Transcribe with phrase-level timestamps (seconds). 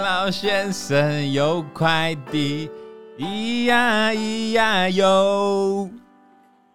[0.00, 2.70] 老先生有块地，
[3.18, 5.90] 咿呀咿呀哟，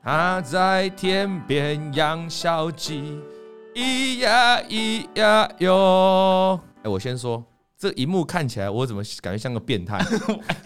[0.03, 3.19] 他在天边养小鸡，
[3.75, 6.59] 咿呀咿呀哟。
[6.83, 7.43] 哎，我先说。
[7.79, 10.03] 这一幕看起来，我怎么感觉像个变态？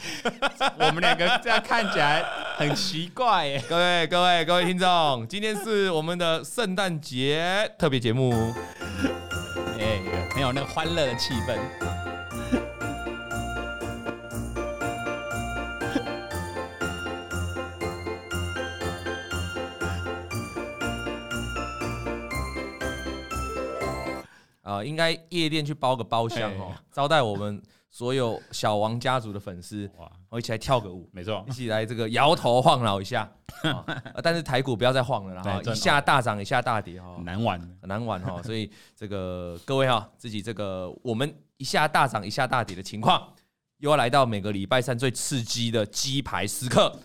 [0.79, 2.23] 我们两个这样看起来
[2.55, 3.61] 很奇怪耶。
[3.67, 8.31] 各位、各位、各位听众，今天是我们的圣诞节特别节目，
[9.77, 9.99] 哎，
[10.33, 12.00] 很有那个欢乐的气氛。
[24.71, 33.29] 啊，应该夜店去包个包厢哦，招待我们所有小王家族的粉丝， 哇，我一起来跳个舞，没错，一起来这个摇头晃脑一下，
[34.23, 43.33] 但是台股不要再晃了，然后一下大涨，一下大跌哈，难玩，难玩哈，所以这个各位哈，自己这个我们一下大涨，一下大跌的情况，
[43.79, 46.97] 又要来到每个礼拜三最刺激的鸡排时刻，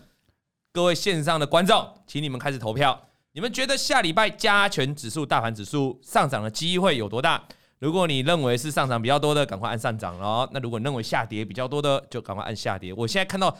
[0.71, 3.06] 各位线上的观众，请你们开始投票，
[3.37, 7.39] 你们觉得下礼拜加权指数、大盘指数上涨的机会有多大？
[7.77, 10.49] 如果你认为是上涨比较多的，赶快按上涨喽。
[10.51, 12.91] 那如果认为下跌比较多的，就赶快按下跌。
[12.91, 13.55] 我现在看到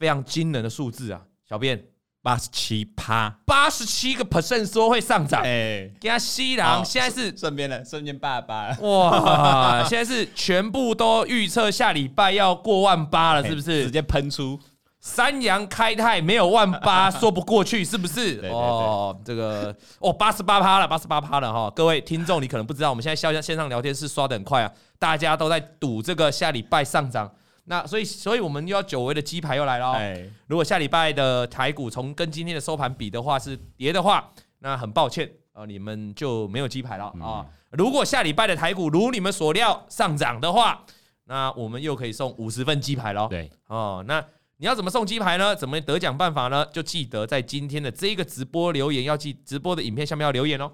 [0.00, 1.80] 非常惊人的数字啊，小编
[2.20, 5.42] 八十七趴，八十七个 percent 说会上涨。
[5.44, 8.80] 哎，给他西郎现在是顺便了，顺便爸爸了。
[8.80, 13.84] 哇， 现在是全部都预测下礼拜要过万八了，是不是？
[13.84, 14.58] 直接喷出。
[15.00, 18.34] 三羊开泰没有万八 说不过去，是不是？
[18.34, 21.72] 对对对哦，这个哦，八十八趴了，八十八趴了哈！
[21.74, 27.30] 各位听众，你可能不知道，我们现在线线上聊天室刷的很快啊，大家都在赌这个下礼拜上涨。
[27.64, 29.92] 那所以，所以我们又要久违的鸡排又来了。
[29.92, 37.46] 哎，如果下礼拜的台股从跟今天的收盘比的话是跌的话，那很抱歉啊，你们就没有鸡排了啊。
[37.70, 40.84] 如果下礼拜的台股如你们所料上涨的话，
[41.24, 43.28] 那我们又可以送五十份鸡排喽。
[43.28, 44.22] 对，哦，那。
[44.60, 45.56] 你要怎么送鸡排呢？
[45.56, 46.66] 怎么得奖办法呢？
[46.66, 50.70] 就记得在今天的这个直播留言，要记直播的影片下面要留言哦。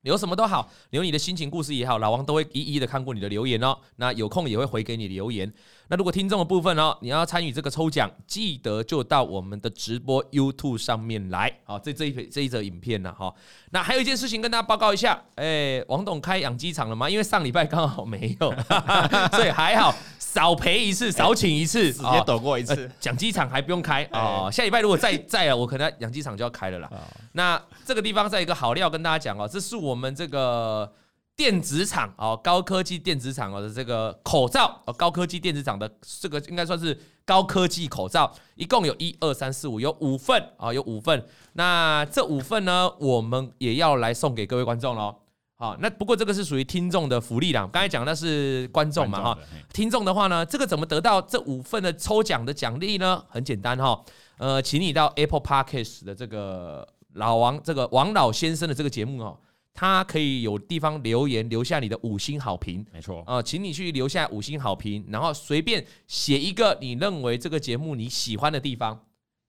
[0.00, 3.76] 留什么都好，留你的心情故事也好，老王都会一一的看过你的留言哦。
[3.96, 5.52] 那有空也会回给你留言。
[5.88, 11.54] 那如果听众的部分哦，你要参与这个抽奖，记得就到我们的直播 YouTube 上面来。
[11.64, 13.34] 好，这这一这一则影片呢，哈。
[13.72, 17.10] 那还有一件事情跟大家报告一下，哎，王董开养鸡场了吗？
[17.10, 18.50] 因为上礼拜刚好没有，
[19.36, 19.94] 所以还好。
[20.32, 22.88] 少赔一次，少请一次，直接躲过一次。
[23.02, 24.48] 养鸡场还不用开哦。
[24.52, 26.88] 下礼拜如果再再啊，我可能养鸡场就要开了啦。
[27.32, 30.92] 那这个地方再一个好料跟大家讲哦，这是我们这个
[31.34, 41.26] 电子厂哦，高科技电子厂哦的这个口罩哦，高科技电子厂的这个应该算是高科技口罩，一共有一二三四五，有五份啊，有五份。
[41.54, 45.16] 那这五份呢，我们也要来送给各位观众喽。
[45.60, 47.68] 好，那不过这个是属于听众的福利啦。
[47.70, 49.38] 刚才讲的是观众嘛，哈，
[49.74, 53.22] 听众的话呢，这个怎么得到这五份的抽奖的奖励呢？
[53.28, 54.02] 很简单哈，
[54.38, 59.38] 呃，请你到 Apple Podcast 的这个老王这个王老先生的这个节目哦，
[59.74, 68.98] 他可以有地方留言，留下你的五星好评，没错啊，请你去留下五星好评，然后随便写一个你认为这个节目你喜欢的地方，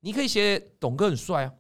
[0.02, 1.54] 你可以写董哥很帅啊。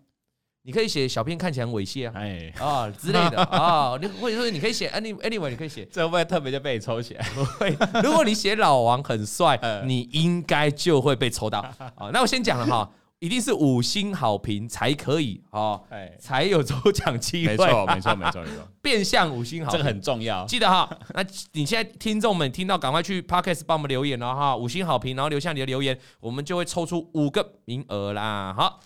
[0.63, 7.27] 你可以写小编看起来很猥亵啊，哎啊之类的 啊，你或者说你可以写 any anyway，你可以写，这会不会特别就被你抽起来？
[7.33, 11.65] 不会，如果你写老王很帅， 你应该就会被抽到。
[11.95, 15.81] 好，那我先讲了哈，一定是五星好评才可以哦，
[16.19, 17.57] 才有抽奖机会。
[17.57, 18.67] 没错，没错，没错，没错。
[18.83, 20.87] 变相五星好评，这个很重要，记得哈。
[21.15, 28.53] 那你现在听众们听到，赶快去 Podcast 帮我们留言了哈，五星好评，然后留下你的留言，我们就会抽出五个名额啦。
[28.55, 28.79] 好，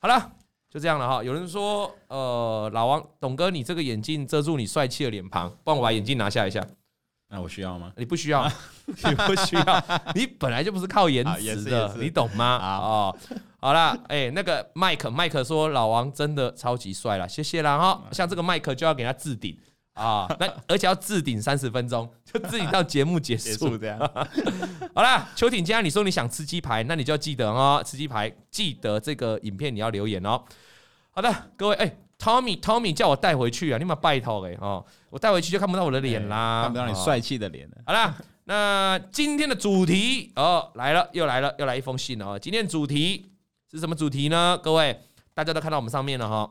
[0.00, 0.32] 好了。
[0.70, 1.22] 就这样了哈。
[1.24, 6.64] 有人说，呃，老王董哥，你这个眼镜遮住你帅气的脸庞，帮我把眼镜拿下一下。
[7.32, 7.92] 那我需要吗？
[7.96, 8.44] 你不需要，
[8.86, 12.44] 你不需要，你本来就不是靠颜值的，你懂吗？
[12.44, 13.16] 啊哦，
[13.60, 18.02] 好啦，哎，那个麦克，麦克说老王真的超级帅了，谢谢啦哈。
[18.10, 19.56] 像这个麦克就要给他置顶
[20.00, 23.98] 啊，那而且要置顶三十分钟， 就置顶到节目结束这样。
[24.94, 30.42] 好啦，邱挺家，你说你想吃鸡排，那你就要记得哦，吃鸡排记得这个影片你要留言哦。
[31.10, 37.76] 好的，各位，哎、欸、，Tommy，Tommy 叫我带回去啊，你们拜托哎哦，我带回去就看不到我的脸啦，看不到你帅气的脸了。
[37.84, 42.38] 好了，那今天的主题哦来了，又来了，又来一封信了哦。
[42.38, 43.30] 今天主题
[43.70, 44.58] 是什么主题呢？
[44.62, 44.98] 各位，
[45.34, 46.50] 大家都看到我们上面了哈，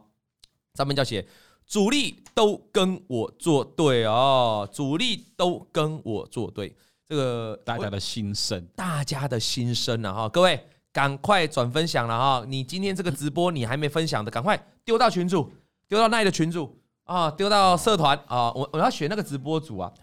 [0.76, 1.26] 上面叫写
[1.70, 6.76] 主力都跟我作对哦，主力都跟我作对，
[7.08, 10.62] 这个大家的心声，大家的心声啊哈，各位。
[10.92, 12.44] 赶快转分享了哈！
[12.48, 15.48] 你今天这个直播你还没分享的，赶快丢到群主，
[15.88, 18.52] 丢到奈的群主啊，丢到社团啊！
[18.54, 19.94] 我我要选那个直播组啊，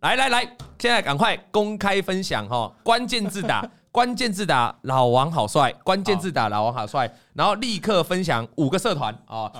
[0.00, 0.44] 来来来，
[0.78, 9.50] 现在赶快公开分享哈，关键字打关键字打老王好帅，关键字打老王好帅，然后立刻分享五个社团啊，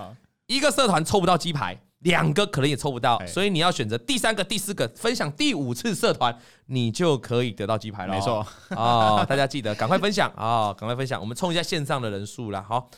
[0.47, 6.37] 一个社团抽不到鸡排，两个可能也抽不到，所以你要选择第三个、第四个，分享第五次社团，
[6.67, 8.15] 你就可以得到鸡排了。
[8.15, 12.63] 没错哦，大家记得赶快分享啊，赶快分享，我们冲一下线上的人数了。
[12.63, 12.89] 好，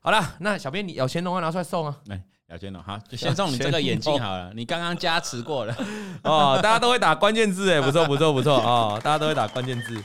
[0.00, 1.96] 好了，那小编你有钱的话拿出来送啊。
[2.48, 4.52] 小天龙，好，就先送你这个眼镜好了。
[4.54, 5.74] 你刚刚加持过了
[6.22, 10.04] 哦，大家都会打关键字哎，不错不错不错哦，大家都会打关键字。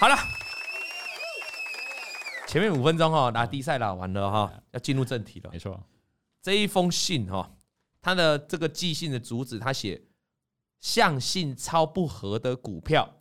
[0.00, 0.16] 好了，
[2.48, 5.50] 前面五分钟哈，拿低赛了，完了哈，要进入正题了。
[5.52, 5.80] 没错，
[6.48, 7.50] 这一封信哈，
[8.00, 10.00] 他的这个寄信的主旨，他写
[10.80, 13.16] 相性超不合的股票。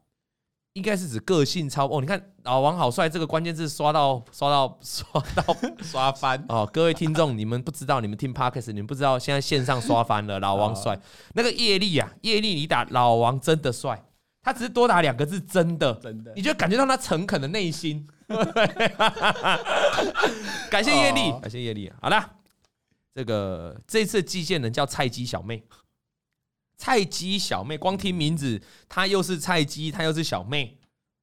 [0.72, 6.66] 应该是指个性超哦，你看老王好帅这个关键字刷到刷到刷到 刷翻哦！
[6.72, 10.40] 各位听众，你们不知道，你们听 Podcast，你们不知道，现在线上刷翻了。
[10.40, 10.98] 老王帅，
[11.34, 14.02] 那个业力啊，业力你打老王真的帅，
[14.42, 18.08] 他只是多打两个字，真的真的，你就感觉到他诚恳的内心。
[20.70, 21.92] 感谢业力，感谢业力。
[22.02, 22.37] 好了，
[23.18, 25.64] 这个这次寄件人叫菜鸡小妹。
[26.78, 30.78] 菜鸡小妹，光听名字，她又是菜鸡，她又是小妹，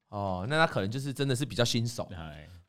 [0.09, 2.03] 哦，那她可能就是真的是比较新手。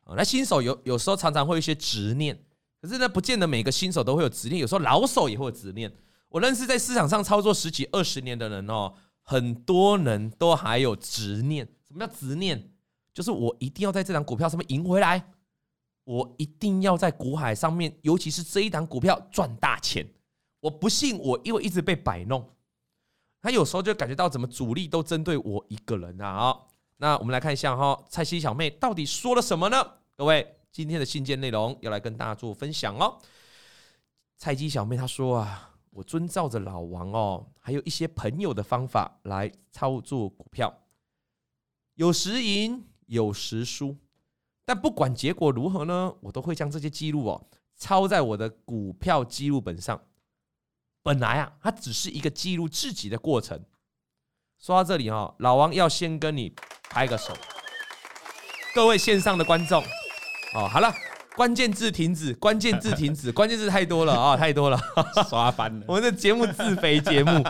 [0.05, 2.41] 哦，那新手有有时候常常会有一些执念，
[2.81, 5.91] 可是呢，不见得每个新手都会有执念，有时候老手也会有执念。
[6.29, 8.93] 我认识在市场上操作十几二十年的人哦，
[9.23, 11.67] 很多人都还有执念。
[11.85, 12.71] 什么叫执念？
[13.13, 15.29] 就是我一定要在这档股票上面赢回来，
[16.07, 20.07] 我一定要在股海上面，尤其是这一档股票赚大钱。
[20.61, 22.49] 我不信，我因为一直被摆弄。
[23.41, 26.33] 他有时候就感觉到怎么主力都针对我一个人啊！
[26.33, 29.95] 好，那我们来看一下哈，菜鸡小妹到底说了什么呢？
[30.15, 33.19] 各位，今天的信件内容要来跟大家做分享哦。
[34.37, 40.73] 菜鸡小妹她说啊，我遵照着老王哦，还有一些朋友的方法来操作股票，
[41.95, 43.97] 有时赢，有时输，
[44.67, 47.47] 但不管结果如何呢，我都会将这些记录哦
[47.77, 50.01] 抄在我的股票记录本上。
[51.01, 53.63] 本来啊，它只是一个记录自己的过程。
[54.59, 56.53] 说到这里哈，老王要先跟你
[56.89, 57.33] 拍个手。
[58.75, 59.81] 各位线上的观众，
[60.53, 60.93] 哦，好了，
[61.37, 64.77] 关键字停止，关键字停止， 关键字太多了啊，太多了，
[65.29, 65.85] 刷翻了。
[65.87, 67.41] 我们的节目自肥节目。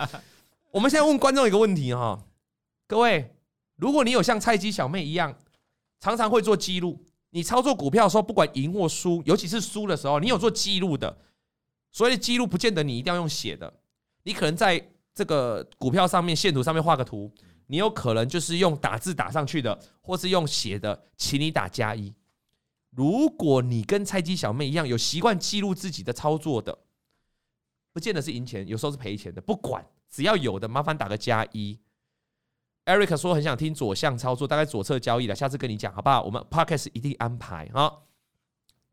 [0.70, 2.24] 我们现在问观众一个问题哈，
[2.86, 3.36] 各位，
[3.78, 5.36] 如果你有像菜鸡小妹一样，
[6.00, 11.18] 常常会做记录，你操作股票的时候，不管赢或输，尤其是输的时候，你有做记录的。
[11.92, 13.74] 所以记录不见得你一定要用写的，
[14.24, 17.34] 你可能在这个股票上面线图上面画个图，
[17.66, 22.14] 你有可能就是用打字打上去的，或是用写的，请你打加一。
[22.92, 26.78] 如果你跟菜鸡小妹一样有习惯记录自己的操作的，
[27.94, 31.80] 不见得是赢钱，有时候是赔钱的，不管只要有的，麻烦打个加一。
[32.88, 36.24] Eric 说很想听左向操作，大概左侧交易了，下次跟你讲好不好？
[36.24, 37.92] 我们 Podcast 一定安排啊。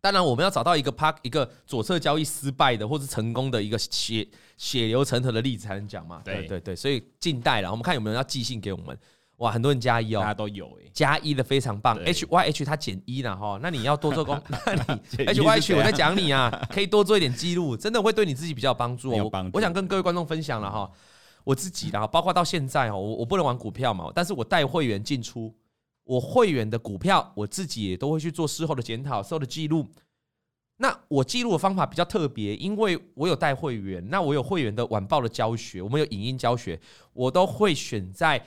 [0.01, 4.27] 当然，我们要找到一个 park 一个左侧交易失败的，或是成功的一个血
[4.57, 6.21] 血流成河的例子才能讲嘛。
[6.25, 8.99] 对对对，所以静待了，我们看有没有人要寄信给我们。
[9.37, 11.97] 哇，很多人加一哦，大家都有哎，加一的非常棒。
[12.05, 14.41] H Y H 他减一了哈，那你要多做功。
[14.49, 19.51] 那你 H Y H 我在讲你啊，可以多做一点记录，真的会对你自己比较有帮助哦。
[19.53, 20.91] 我想跟各位观众分享了哈，
[21.45, 25.55] 我自己啦，包括到现在哦，我我不能玩股票嘛，但是我带会员进出。
[26.07, 29.87] 我会员的股票，我自己也都会去做事后的检讨、事后的记录。
[30.77, 36.79] 那我记录的方法比较特别，因为我有带会员，那我有会员的晚报的教学，我们有影音教学，
[37.15, 38.45] 我都会选在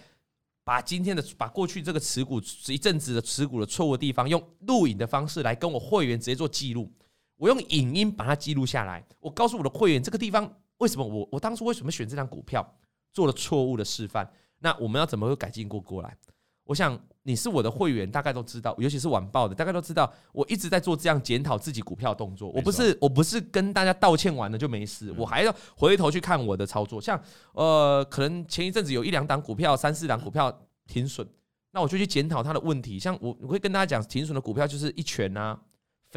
[0.63, 6.92] 把今天的、把过去这个持股一阵子的持股的错误地方，用录影的方式来跟我会员直接做记录。
[7.38, 12.72] 我用影音把它记录下来，我告诉我的会员这个地方为什么我我当初为什么选这张股票
[13.13, 16.17] 做了错误的示范，那我们要怎么会改进过过来？
[16.63, 16.99] 我想。
[17.23, 22.49] 你是我的会员，大概都知道，尤其是晚报的，大概都知道，我一直在做这样检讨自己股票的动作。
[22.51, 27.01] 我不是，我不是跟大家道歉完了就没事，我还要回头去看我的操作。
[27.01, 27.21] 像
[27.51, 30.49] 呃，可能前一阵子有一两档股票、三四档股票
[30.87, 31.27] 停损，
[31.73, 32.97] 那我就去检讨它的问题。
[32.97, 35.59] 像我，我会跟大家讲，停损的股票就是一拳啊，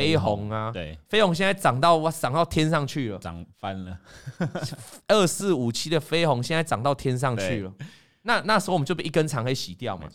[0.01, 3.99] 飞鸿啊，对，飞鸿现在涨到哇，涨到天上去了，涨翻了。
[5.09, 7.73] 二四五七的飞鸿现在涨到天上去了，
[8.23, 10.09] 那那时候我们就被一根长黑洗掉嘛。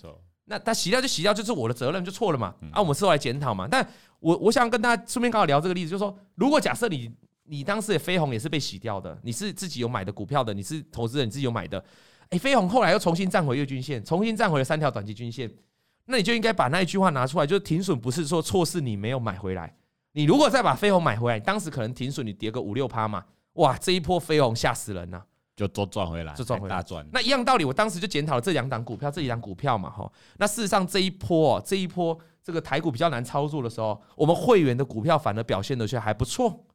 [0.47, 2.53] 那他洗掉就洗掉，就是我的责任，就错了嘛。
[2.71, 3.67] 啊，我们事后来检讨嘛。
[3.67, 3.83] 但
[4.19, 7.11] 我我想跟大家顺便刚好聊这个例子，就是说，如果假设你
[7.45, 11.83] 你当时的飞鸿也是被洗掉的，你是自己有买的股票的，你是投资人，你自己有买的，
[12.29, 15.51] 哎，飞鸿后来又重新站回月均线，重新站回了三条短期均线，
[16.05, 19.75] 那你就应该把那一句话拿出来，就是停损不是说错是你没有买回来，
[20.13, 25.25] 你如果再把飞鸿买回来，当时可能停损你跌个五六趴嘛，哇，这一波飞鸿吓死人呐、啊！
[25.55, 27.07] 就都赚回来，就赚回来大赚。
[27.13, 30.11] 那一样道理，我当时就检讨了这两档股票，这一档股票嘛，哈。
[30.37, 36.65] 那事实上这一波，这一波这个台股比较难操作的时候，我们会员的股票反而表现的却还不错，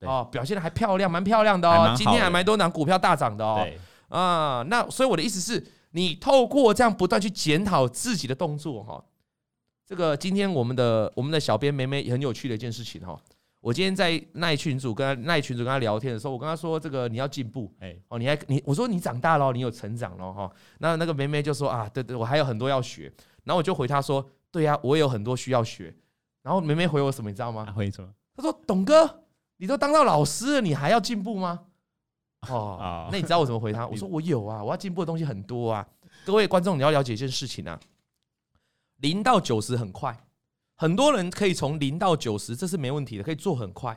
[0.00, 1.94] 哦，表现的还漂亮，蛮漂亮的哦。
[1.94, 3.68] 今天还蛮多档股票大涨的哦。
[4.08, 5.62] 啊，那所以我的意思是，
[5.92, 9.02] 你透过这样不断去检讨自己的动作，哈。
[9.86, 13.18] 这个今天我们的我们的小编梅梅很有趣的一件事情，哈。
[13.60, 23.12] 我今天在那群组跟他那群组跟他聊天的时候，我跟他说：“这个你要进步，哎，哦，你还你我说你长大了，你有成长了哈。”那那个梅梅就说：“啊，对对，我还有很多要学。”
[23.44, 25.94] 然后我就回他说：“对呀，我有很多需要学。”
[26.42, 27.72] 然后梅梅回我什么，你知道吗？
[27.72, 28.08] 回什么？
[28.36, 29.22] 他说：“董哥，
[29.58, 31.66] 你都当到老师了，你还要进步吗？”
[32.48, 33.86] 哦， 那你知道我怎么回他？
[33.86, 35.86] 我说：“我有啊，我要进步的东西很多啊。”
[36.24, 37.78] 各位观众，你要了解一件事情啊，
[38.98, 40.24] 零到九十很快。
[40.74, 43.96] 很多人可以从零到九十，这是没问题的，可以做很快。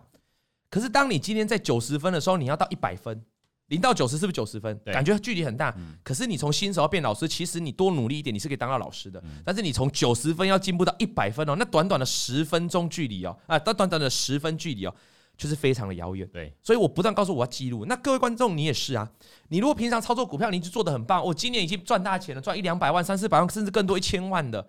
[0.70, 3.24] 可是当你今天在九十分的时候，你要到一百分，
[3.68, 4.80] 零到九十是不是九十分？
[4.86, 5.76] 感觉距离很大。
[6.04, 9.24] 可是你从新手要变老师，其实你多努力一点，你是可以当到老师的。
[9.44, 14.94] 但是你从九十分要进步到一百分哦，那短短的十分钟距离哦，啊，短短的十分距离哦，
[15.38, 16.28] 就是非常的遥远。
[16.32, 17.86] 对，所以我不断告诉我要记录。
[17.86, 19.10] 那各位观众，你也是啊。
[19.50, 24.68] 你如果平常操作股票，你就做的很棒，我今年已经赚大钱了，赚一两百万、三四百万，甚至更多一千万的。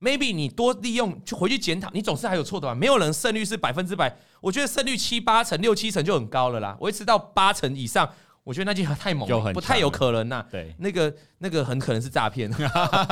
[0.00, 2.74] maybe 你多利用去回去检讨，你总是还有错的吧？
[2.74, 6.76] 没有人胜率是百分之百，我觉得胜率七八成、六七成就很高了啦。
[6.80, 8.06] 维持到八成以上，
[8.44, 10.44] 我觉得那就 太猛了，不太有可能呐。
[10.50, 12.52] 对，那个那个很可能是诈骗。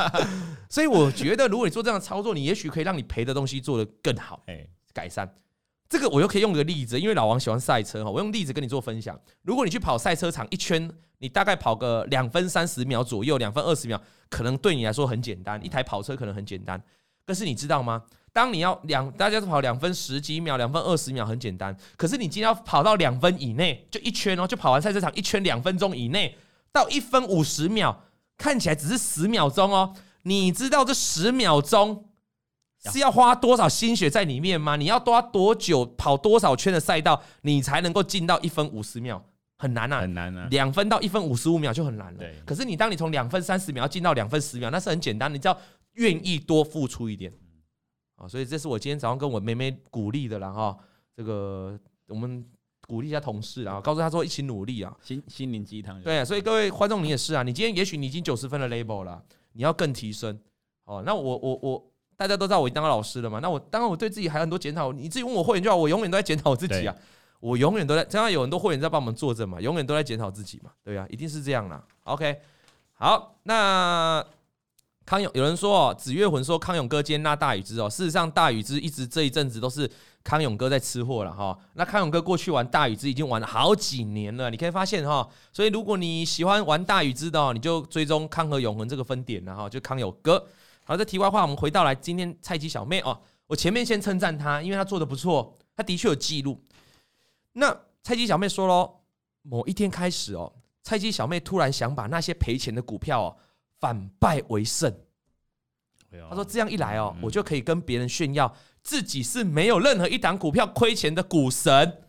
[0.69, 4.43] 所以我觉得，如果你做这样的操作，你也许可以让你赔的东西做得更好，
[4.93, 5.35] 改善。
[5.95, 9.17] 这个我又可以用个例子，因为老王喜欢赛车哈，我用例子跟你做分享。
[9.43, 15.65] 如果你去跑赛车场一圈，你大概跑个两分三十秒左右，两分二十秒，可能对你来说很简单。
[15.65, 16.83] 一台跑车可能很简单，
[17.25, 18.03] 可是你知道吗？
[18.33, 21.77] 当你要两，大家都跑两分十几秒，两分二十秒很简单。
[21.97, 26.37] 可是你今天要跑到两分以内，就一圈哦，就跑完赛车场一圈两分钟以内，
[26.73, 28.03] 到一分五十秒，
[28.37, 29.95] 看起来只是十秒钟哦。
[30.23, 32.07] 你知道这十秒钟？
[32.93, 34.76] 是要花多少心血在里面吗？
[34.76, 39.23] 你要花多久跑多少圈的赛道，你才能够进到一分五十秒？
[39.57, 40.49] 很难啊，很难啊！
[40.50, 42.19] 两分到一分五十五秒就很难了。
[42.19, 42.35] 对。
[42.45, 45.33] 可是你当你从两分三十秒进到两分十秒，那是很简单。
[45.33, 45.57] 你只要
[45.93, 47.33] 愿意多付出一点，
[48.17, 50.76] 啊，所以这是我今天早上跟我妹妹鼓励的啦哈。
[51.17, 52.45] 这个我们
[52.87, 56.03] 鼓励一下同事啊，告诉他说一起努力啊，心心灵鸡汤。
[56.03, 60.38] 对啊，所以各位观众你也是啊，你今天也许你已经九十分的 label 了，你要更提升。
[60.85, 61.91] 哦，那我我我。
[62.16, 63.40] 大家都知道我已经当老师了嘛？
[63.40, 64.92] 那我当然我对自己还有很多检讨。
[64.92, 66.94] 你自己问我会员就好，我永远都在检讨我自己啊！
[67.40, 71.83] 我永远都在，这样有很多会员在帮我们作证嘛，永远都在检讨自己嘛，对啊，一定是这样啦。
[72.04, 72.40] OK，
[72.94, 74.25] 好，那
[75.04, 79.90] 康永有人说哦，紫月魂说康永哥接纳大禹之哦，事实上大禹之一直这一阵子都是
[80.23, 81.59] 康永哥在吃货了哈。
[81.75, 85.28] 那康永哥过去玩大禹之已经玩了好几年了，你可以发现哈。
[85.52, 90.42] 所以如果你喜欢玩大禹之的，你就追踪康和永恒这个分点然后就康永哥。
[90.85, 96.62] 好，这题外话，我们回到来今天菜鸡小妹哦，我前面先称赞她，因为她做的不错，她的确有记录。
[97.53, 99.00] 那菜鸡小妹说喽，
[99.43, 103.37] 某一天开始哦，菜鸡小妹突然想把那些赔钱的股票哦
[103.81, 104.95] 反败为胜。
[106.29, 112.03] 她说这样一来哦，我就可以跟别人炫耀自己是没有任何一档股票亏钱的股神。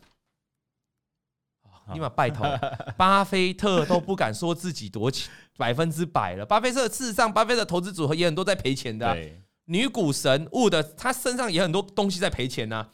[1.92, 2.46] 立马拜托，
[2.98, 5.32] 巴菲特都不敢说自己多钱。
[5.56, 9.16] 百分之百了，巴菲特事实上，巴菲特投资组合也很多在赔钱的、啊。
[9.64, 12.92] 女股神 Wood，他身上也很多东西在赔钱呐、啊。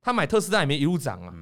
[0.00, 1.32] 他买特斯拉也没一路涨啊。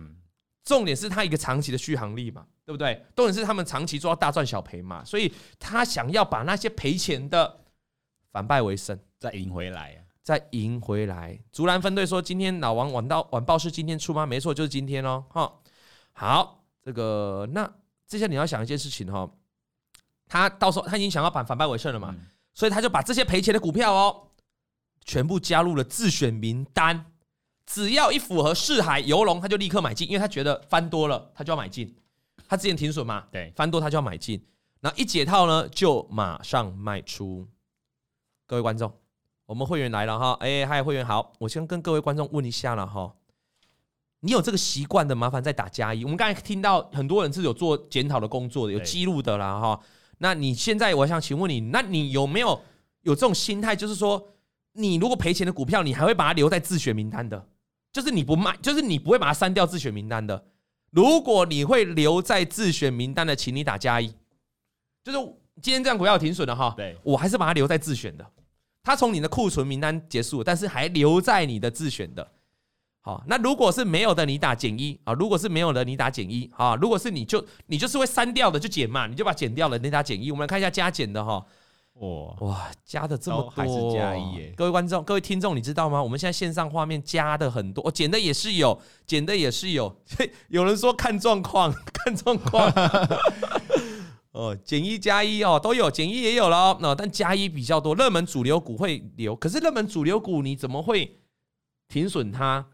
[0.62, 3.04] 重点是他一个长期的续航力嘛，对不对？
[3.16, 7.60] 重点是他们长期做到大赚小赔嘛，所以他想要把那些赔钱的
[8.30, 11.36] 反败为胜，再赢回来啊，再赢回来。
[11.50, 14.24] 竹篮分队说，今天老王晚到晚报是今天出吗？
[14.26, 15.24] 没错，就是今天哦。
[15.30, 15.52] 哈，
[16.12, 17.68] 好，这个那
[18.06, 19.28] 接下来你要想一件事情哈。
[20.30, 22.14] 他到时候他已经想要反反败为胜了嘛，
[22.54, 24.28] 所以他就把这些赔钱的股票哦，
[25.04, 27.06] 全部加入了自选名单。
[27.66, 31.96] 只要一符合四海游龙，他就立刻买进，因为他觉得翻多了，他就要买进。
[32.48, 34.40] 他之前停损嘛，对，翻多他就要买进。
[34.80, 37.46] 然后一解套呢，就马上卖出。
[38.46, 38.92] 各位观众，
[39.46, 43.14] 我们会员来了哈，哎，嗨，会员好，我先跟各位观众问一下了哈，
[44.20, 46.02] 你有这个习惯的，麻烦再打加一。
[46.04, 49.80] 我们刚才听到很多人是有做检讨的工作的，有记录的啦哈。
[50.22, 52.60] 那你现在，我想请问你，那你有没有
[53.02, 54.22] 有这种心态，就是说，
[54.74, 57.42] 你如果赔钱的股票，你还会把它留在自选名单的，
[57.90, 60.44] 就是你不卖，就是你不会把它删掉自选名单的。
[60.90, 64.12] 如果你会留在自选名单的，请你打加一。
[65.02, 65.18] 就是
[65.62, 68.26] 今天这样股票停损了哈，对，我还是把它留在自选的。
[68.82, 72.30] 它从你的库存名单结束，但是还留在你的自选的。
[73.02, 80.30] 好，那如果是没有的，你打减一啊；如果是没有的，你打减一啊；如果是你就你就是会删掉的，就减嘛，你就把减掉了，你打减一。
[80.30, 81.44] 我们来看一下加减的哈。
[81.94, 84.54] 哇哇，加的这么多，还是加一耶？
[84.56, 86.02] 各位观众、各位听众，你知道吗？
[86.02, 89.94] 我们现在线上画面加的很多，减的也是有，减的也是有。
[90.48, 92.70] 有人说看状况， 看状况。
[94.32, 96.78] 哦，减一加一哦，都有，减一也有了哦。
[96.80, 101.18] 那但加一比较多，热门主流股会留，可是热门主流股你怎么会
[101.88, 102.66] 停损它？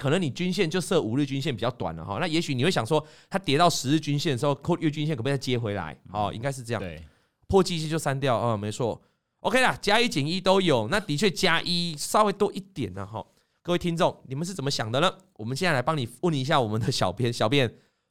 [0.00, 5.94] 可能你均线就设五日均线比较短了哈，那也许你会想说，它跌到十日均线的时候，扣月均线可不可以再接回来？
[6.10, 6.80] 哦，应该是这样。
[6.80, 7.04] 对，
[7.46, 8.98] 破季线就删掉，嗯，没错。
[9.40, 13.22] OK 啦，加一减一都有，那的确加一稍微多一点呢哈。
[13.62, 15.12] 各位听众，你们是怎么想的呢？
[15.34, 17.70] 我们现在来帮你问一下我们的小编，小编，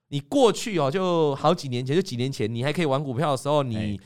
[0.09, 3.99] 你过去哦，就好几年前，就几年前，你还可以玩股票的时候，你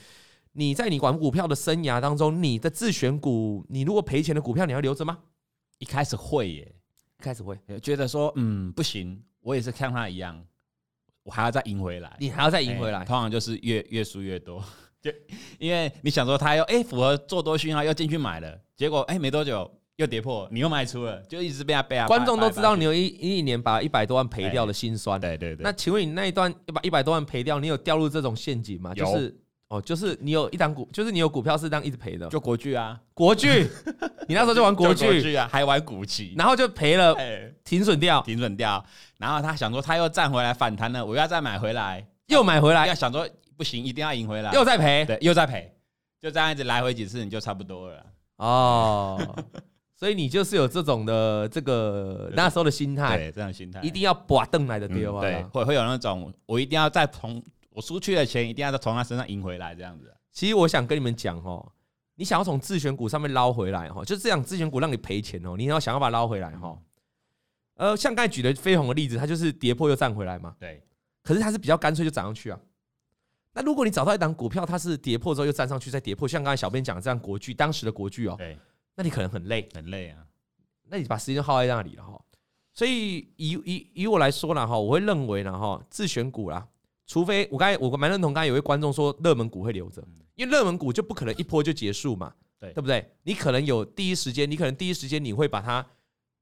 [0.54, 5.20] 你在你玩股票的生涯当中，你的自选股，你如果赔钱的股票，你要留着吗？
[5.80, 6.73] 一开始会耶。
[7.24, 10.44] 开始会觉得说，嗯，不行，我也是像他一样，
[11.24, 14.62] 我还要再赢回来，你还要再赢回来，通常就是越越输越多，
[15.02, 15.10] 就
[15.58, 22.08] 因为你想说他又哎符合做多讯号又进去买了，结果哎没多久又跌破，你又卖出了，就一直被他被他。
[22.08, 25.64] 观众都知道你有一一年把一百多万赔掉的心酸，对对对。
[25.64, 28.94] 那请问你那一段把一百多万赔掉，你有掉入这种陷阱吗？
[28.94, 29.40] 就是。
[29.74, 33.68] 哦，就是你有一档股，就是你有股票是这样一直赔的，就国巨啊，国巨，
[34.30, 37.16] 你那时候就玩国巨，国巨啊，还玩股期，然后就赔了，
[37.64, 38.86] 停损掉，停损掉，
[39.18, 43.28] 然后他想说他又站回来反弹了，我要再买回来，又买回来，要想说
[43.58, 45.74] 不行，一定要赢回来，又再赔，对，又再赔，
[46.22, 48.06] 就这样一直来回几次，你就差不多了。
[48.38, 49.20] 哦，
[49.98, 57.44] 所以你就是有这种的这个那时候的心态，对，这样心态，一定要把凳来的丢啊，对，会会有那种我一定要再从。
[57.74, 60.14] 我输去的钱一定要从他身上赢回来，这样子。
[60.32, 61.72] 其实我想跟你们讲哦，
[62.16, 66.78] 你想要从自选股上面捞回来哈，就是这样自选股让你赔钱哦，你要想要把它捞回来哈。
[67.76, 70.56] 呃，像刚才举的飞鸿的例子，它就是跌破又站回来嘛。
[70.60, 70.84] 对。
[71.24, 72.60] 可是它是比较干脆就涨上去啊。
[73.54, 78.58] 那如果你找到一档股票，它是跌破之后又站上去再跌破，像刚才小编讲的这样国剧，当时的国剧哦，对。
[78.96, 80.24] 那你可能很累，很累啊。
[80.90, 82.20] 那你把时间耗在那里了哈。
[82.74, 86.68] 所以以以以我来说呢哈，我会认为呢哈，自选股啦。
[87.06, 90.04] 除非我刚才我蛮认同，刚才有位观众说热门股会留着，
[90.36, 93.14] 因为热门股就不可能一波就结束嘛，对对不对？
[93.24, 95.86] 你可能有第一时间，你可能第一时间你会把它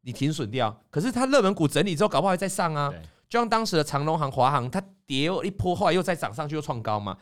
[0.01, 2.93] 你停损掉，可是它热门股整理之后，搞不好还在上啊。
[3.29, 7.17] 就像当时的长隆行、华航，它跌一波，后来又再涨上去，又创高嘛。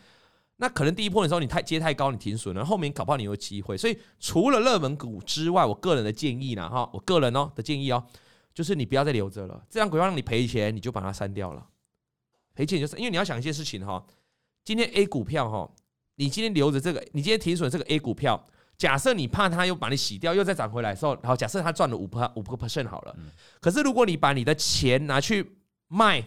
[0.57, 3.77] 那可能第一波的时候你太接太高，你停损了，后面搞不好你有机会。
[3.77, 8.03] 所以除了热门股之外，我个人的建议呢，哈，我个人哦的建议哦，
[8.53, 11.65] 就是你不要再留着了，这样股票让你赔钱，你就把它删掉了。
[12.55, 14.03] 赔钱就是因为你要想一件事情哈，
[14.63, 15.69] 今天 A 股票哈，
[16.15, 18.45] 你今天留着这个，你今天停损这个 A 股票，
[18.77, 23.15] 假设你怕它又把你洗掉，又再涨回来的时候，然后假设它赚了五趴五个 percent 好了，
[23.59, 25.57] 可是如果你把你的钱拿去
[25.87, 26.23] 卖，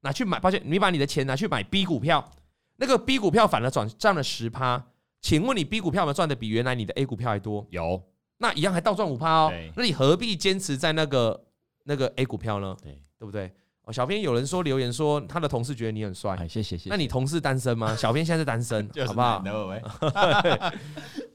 [0.00, 2.30] 拿去买，抱歉，你把你的钱拿去买 B 股票，
[2.76, 4.84] 那个 B 股票反而转赚了十趴，
[5.20, 7.66] 请问你 B 股票有没有赚的比原来你的 A 股票还多？
[7.70, 8.02] 有，
[8.38, 11.44] 那一样还倒赚五趴哦，那你何必坚持在那个
[11.84, 12.76] 那个 A 股票呢？
[12.82, 13.52] 对，对不对？
[13.84, 16.88] 哦，小编有人说留言说他的同事觉得你很帅，谢谢谢谢。
[16.88, 17.94] 那你同事单身吗？
[17.98, 19.42] 小编现在是单身，好不好？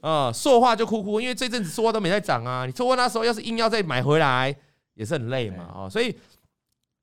[0.00, 2.64] 啊，说话就哭哭，因为这阵子说话都没在涨啊。
[2.64, 4.56] 你说话那时候要是硬要再买回来，
[4.94, 5.64] 也是很累嘛。
[5.64, 6.16] 啊，所以，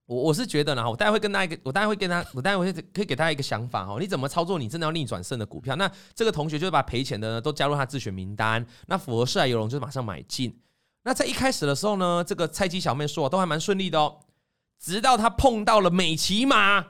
[0.08, 3.98] 我我是觉得呢，我待会会跟大家一个，我待会会跟他，我待会会可以给大家一个想法哦。
[4.00, 4.58] 你怎么操作？
[4.58, 5.76] 你真的要逆转胜的股票？
[5.76, 10.60] 那这个同学就是把赔钱的呢都加入他自选名单，那符合势来游龙就是马上买进。
[11.04, 14.18] 那在一开始的时候呢，这个菜鸡小妹说都还蛮顺利的哦。
[14.86, 16.86] 直到他碰到了美琪玛，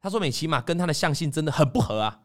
[0.00, 2.20] 他说美琪玛跟他的相性真的很不合啊。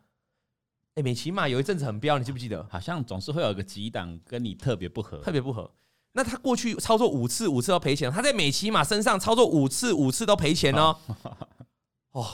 [0.94, 2.64] 哎，美琪玛有一阵子很彪，你记不记得？
[2.70, 5.72] 好像总是会有个几档跟你特别不合，特别不合。
[6.12, 8.12] 那他过去操作五次，五次都赔钱。
[8.12, 10.96] 他在美琪玛身上操作五次，五次都赔钱哦。
[12.14, 12.28] 哦，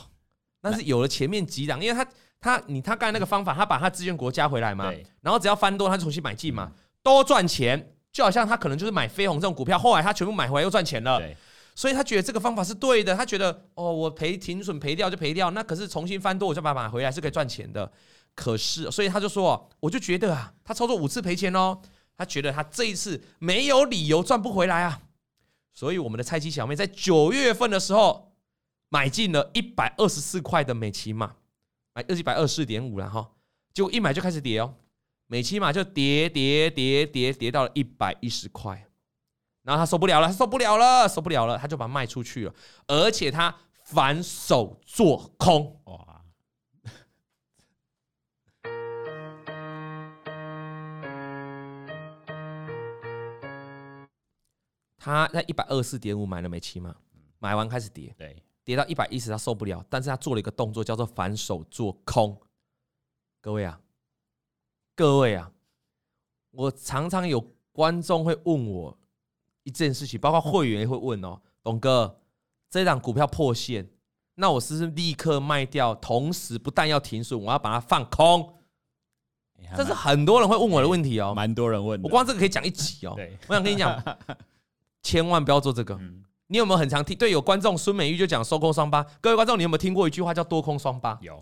[0.60, 2.12] 但是有了前面几档，因为他
[2.42, 7.94] 他你他刚才那个方法，他把他资源国加回来嘛，然后只要翻多，他就重新买进嘛，都赚钱。
[8.10, 11.22] 就好像他可能就是买飞鸿这种股票，后来他全部买回来又赚钱了。
[11.78, 17.90] 所以他觉得这个方法是对的，他觉得哦，我赔停损赔掉就赔掉，那可是重新翻多我就把它买回来是可以赚钱的。
[18.34, 21.80] 可是，所以他就说，我就觉得啊，他操作五次赔钱哦，
[22.18, 25.02] 他觉得他这一次没有理由赚不回来啊。
[25.76, 28.34] 所以我们的菜鸡小妹在九月份的时候
[28.90, 31.36] 买进了一百二十四块的美琪玛，
[31.94, 33.30] 买一百二十四点五了哈，
[33.72, 34.74] 结果一买就开始跌哦，
[35.28, 38.84] 美琪玛就跌跌跌跌跌到了一百一十块。
[39.68, 42.56] 然后他受不了了，他受不了了，受不了了，他就把它卖出去了，
[42.88, 43.54] 而且他
[43.84, 46.24] 反手做空，哇！
[54.98, 56.96] 他在一百二十四点五买了美琪嘛，
[57.40, 62.40] 买完开始跌，对，跌到一百一十他受不了，但是他做了一个动作叫做反手做空。
[63.42, 63.82] 各位啊，
[64.96, 65.52] 各位啊，
[66.52, 67.42] 我常常有
[67.74, 68.98] 观众会问我
[69.68, 72.22] 一件事情，包括会员也会问哦，董哥，
[72.70, 73.86] 这档股票破线，
[74.36, 75.94] 那我是不是立刻卖掉？
[75.96, 78.54] 同时不但要停损，我要把它放空。
[79.76, 82.02] 这是很多人会问我的问题哦，蛮多人问。
[82.02, 83.18] 我光这个可以讲一集哦。
[83.48, 84.02] 我想跟你讲，
[85.04, 86.00] 千万不要做这个。
[86.48, 87.18] 你有没有很常听？
[87.18, 89.04] 对，有观众孙美玉就讲收空双八。
[89.20, 91.20] 各位观众，你有没有听过一句话叫多空双八？
[91.22, 91.38] 有。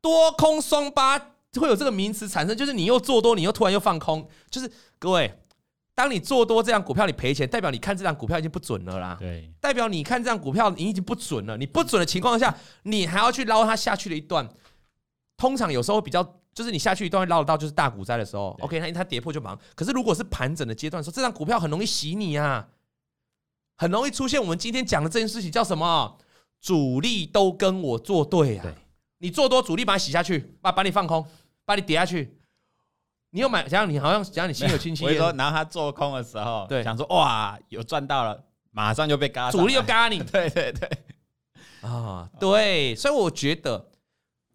[0.00, 1.18] 多空双八
[1.60, 4.26] 会有这个名词产生，就是你又做多，你又突然又放空。
[4.48, 5.38] 就是各位，
[5.98, 9.16] 当你做多这样股票，你赔钱，代表你看这张股票已经不准了啦。
[9.18, 11.56] 对，代表你看这张股票你已经不准了。
[11.56, 14.48] 你不准的情况下，你还要去捞它下去的一段。
[15.36, 16.22] 通常有时候比较，
[16.54, 18.56] 就是你下去一段会捞得到，就是大股灾的时候。
[18.60, 19.58] OK，它它跌破就忙。
[19.74, 22.68] 可是如果是盘整的阶段的时候，这张股票很容易洗你啊，
[23.76, 26.16] 很容易出现我们今天讲的这件事情叫什么？
[26.60, 28.62] 主力都跟我作对啊。
[28.62, 28.72] 对
[29.18, 31.26] 你做多主力把它洗下去，把把你放空，
[31.64, 32.37] 把你跌下去。
[33.30, 33.62] 你有买？
[33.68, 35.04] 想想你好像想想你心有戚戚。
[35.04, 40.18] 我说，拿他做空的时候，对，想说哇，有赚到了，马上就被嘎，主力又嘎你。
[40.32, 40.88] 对对对，
[41.82, 43.90] 啊，对，所以我觉得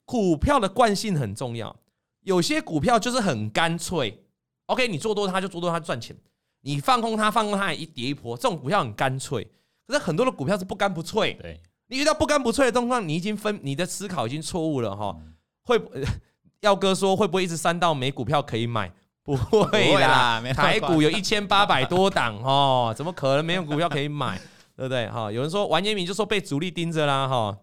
[0.05, 1.75] 股票的惯性很重要。
[2.21, 4.23] 有些股票就是很干脆
[4.67, 6.15] ，OK，你做多它就做多它赚钱，
[6.61, 9.43] 你放空它放空它也一跌一波，这种股票很干脆。
[9.85, 11.33] 可是很多的股票是不干不脆。
[11.41, 11.59] 对。
[11.87, 15.15] 你遇到不干不脆的状况，你已经分你的思考已经错误了哈。
[15.63, 15.77] 会
[16.63, 18.91] 耀哥说会不会一直删到没股票可以买？
[19.23, 24.37] 不会啦，台股有一千八百多档哦，怎么可能没有股票可以买？
[24.75, 25.31] 对不对哈？
[25.31, 27.57] 有人说完颜明就说被主力盯着啦哈。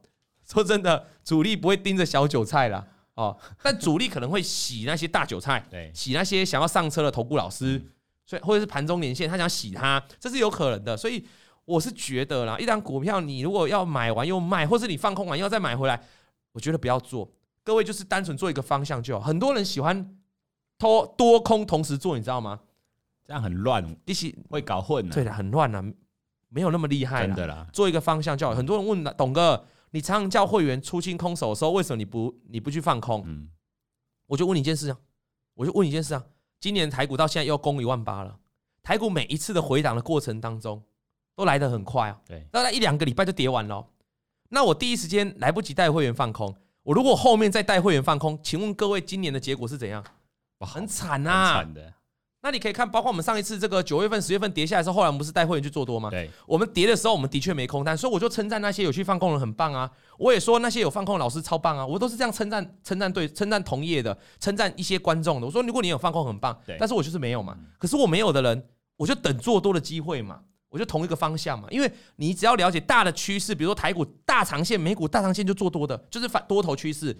[0.48, 7.82] 说真的，主力不会盯着小韭菜啦哦，但主力可能会洗那些大韭菜， 洗那些想要上车的投顾老师，
[8.24, 11.26] 所以或者是盘中连线，他想洗他，这是有可能的，所以。
[11.66, 16.02] 我是觉得啦，一张股票你如果要买完又卖，或是你放空完又要再买回来，
[16.50, 17.30] 我觉得不要做。
[17.70, 19.24] 各位就是单纯做一个方向就好。
[19.24, 20.18] 很多人喜欢
[20.76, 22.58] 多多空同时做，你知道吗？
[23.24, 25.08] 这样很乱，一起会搞混。
[25.08, 25.80] 对的，很乱啊，
[26.48, 27.24] 没有那么厉害。
[27.24, 28.56] 真的啦，做一个方向就好。
[28.56, 33.22] 很多人问董哥，你常常叫会员出清空手的时候，为什么你不你不去放空？
[33.24, 33.48] 嗯，
[34.26, 34.98] 我就问你一件事啊，
[35.54, 36.24] 我就问你一件事啊，
[36.58, 38.36] 今年台股到现在又攻一万八了，
[38.82, 40.82] 台股每一次的回档的过程当中。
[41.36, 43.86] 都来得很快啊，对，大概一两个礼拜就跌完了。
[44.48, 50.02] 那我第一时间来不及带会员放空，我如果后面再带会员放空，请问各位今年的结果是怎样？
[50.60, 51.94] 很惨啊，很惨的。
[52.42, 56.08] 那你可以看，包括我们上一次这个九月份、十月份跌下来的时候，后来我们不是带会员去做多吗？
[56.08, 59.90] 对，我们跌的时候，我们的确没空单，所以我就称赞那些有去放空的人很棒啊。
[60.16, 65.46] 我也说那些有放空的老师超棒啊，我都是这样称赞、称赞对、称赞同业的，称赞一些观众的。
[65.46, 67.54] 我说如果你有放空很棒，但是我就是没有嘛。
[67.78, 70.40] 可是我没有的人，我就等做多的机会嘛。
[70.70, 77.14] 我就同一个方向嘛，因为你只要了解大的趋势，比如说台股大长线、美股大长线就做多的，就是反多头趋势。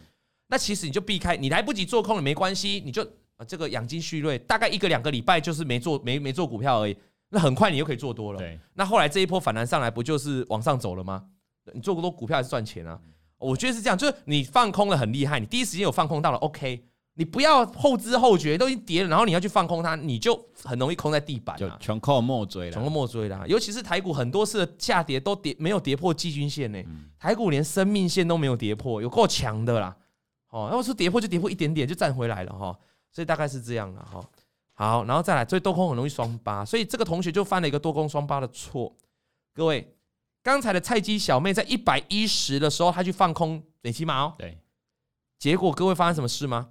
[0.47, 3.07] 那其实你就避开，你来不及做空了没关系，你就
[3.47, 6.97] 这个养精蓄锐，大概一个两个礼拜就是没做没没做股票而已。
[7.29, 8.39] 那很快你又可以做多了。
[8.39, 8.59] 对。
[8.75, 11.25] 那后来这一波反弹上来，不就是往上走了吗？
[11.73, 12.99] 你做多股票还是赚钱啊？
[13.39, 16.85] 我觉得是这样，就是你放空了很厉害，你第一时间有放空到了，OK。
[17.21, 23.47] 你不要后知后觉，都已经跌了，然后你要去放空它，你就很容易空在地板，就全靠末追了，全靠末追了。
[23.47, 26.83] 尤其是台股很多次的下跌都跌没有跌破季均线呢，
[27.19, 29.95] 台股连生命线都没有跌破，有够强的啦。
[30.49, 32.75] 哦，要是跌破就跌破一点点就站回来了哈，
[33.13, 34.25] 所以大概是这样了哈。
[34.73, 38.97] 好，然后再来，所以多空很容易双八，所以这个同学就犯了一个多空双八的错。
[39.55, 39.95] 各位，
[40.43, 44.59] 刚才的菜鸡小妹在一百一十的时候，她去放空美琪玛哦，对，
[45.39, 46.71] 结果各位发生什么事吗？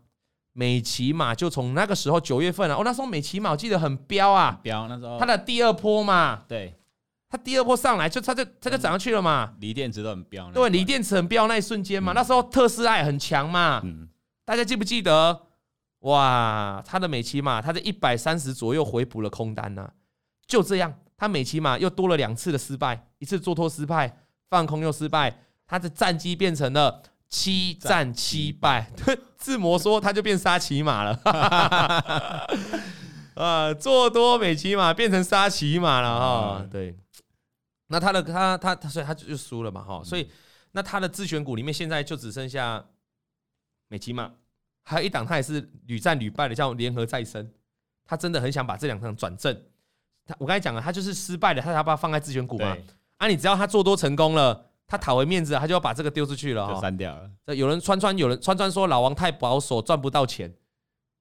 [0.54, 5.18] 美琪玛就从那个时候九月份啊，哦，那时候美琪玛我记得很飙啊，飙那时候。
[5.20, 6.76] 它的第二波嘛，对，
[7.30, 13.82] 它第二波上来就它就它就涨上去了嘛，锂电池都很飙，对，锂电池很飙那一瞬间嘛，那时候特斯拉也很强嘛，
[14.44, 15.44] 大家记不记得？
[16.00, 19.90] 哇，它的美琪玛它在一百三十左右回补了空单呐，
[20.48, 24.18] 就这样，它美琪玛又多了两次的失败，一次做多失败，
[24.50, 27.02] 放空又失败，它的战绩变成了。
[27.30, 28.92] 七战七败，
[29.38, 31.20] 自摩说他就变沙琪玛了，
[33.36, 36.98] 啊，做多美琪玛变成沙琪玛了哈，对，
[37.88, 40.30] 那他的他他他所以他就输了嘛哈，所以
[40.72, 42.84] 那他的自选股里面现在就只剩下
[43.88, 44.32] 美琪玛，
[44.84, 47.48] 还有一档他也是屡战屡败的叫联合再生，
[48.06, 49.56] 他真的很想把这两档转正，
[50.26, 52.76] 他我刚才讲了，他就是失败的，他要把它放在自选股嘛，
[53.18, 54.66] 啊，你只要他做多成功了。
[54.90, 57.56] 他讨回面子，他就要把这个丢出去了，就删掉了。
[57.56, 60.52] 有人川川，有人川川说老王太保守，赚不到钱。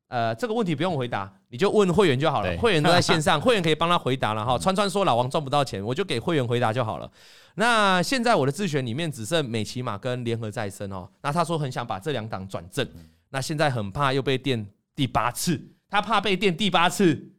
[0.08, 2.56] 呃，这个问题不用回答，你就问会员就好了。
[2.56, 4.56] 会员都在线上， 会员可以帮他回答了哈。
[4.58, 7.10] 川川说老王赚不到钱，我就给会员回答就好了。
[7.56, 11.06] 那现在我的自选里面只剩美琪玛跟联合再生哦。
[11.20, 12.88] 那他说很想把这两档转正，
[13.28, 17.32] 那现在很怕又被电第八次，他怕被电第八次，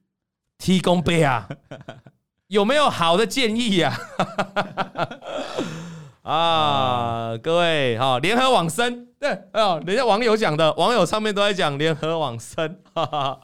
[0.60, 1.50] 提供杯啊，
[2.50, 3.98] 有没有好的建议呀？
[4.94, 5.10] 啊，
[7.42, 9.08] 各位哈，联合往生。
[9.20, 13.40] 对，哦，人家网友讲的，网友上面都在讲联合往生，哈哈，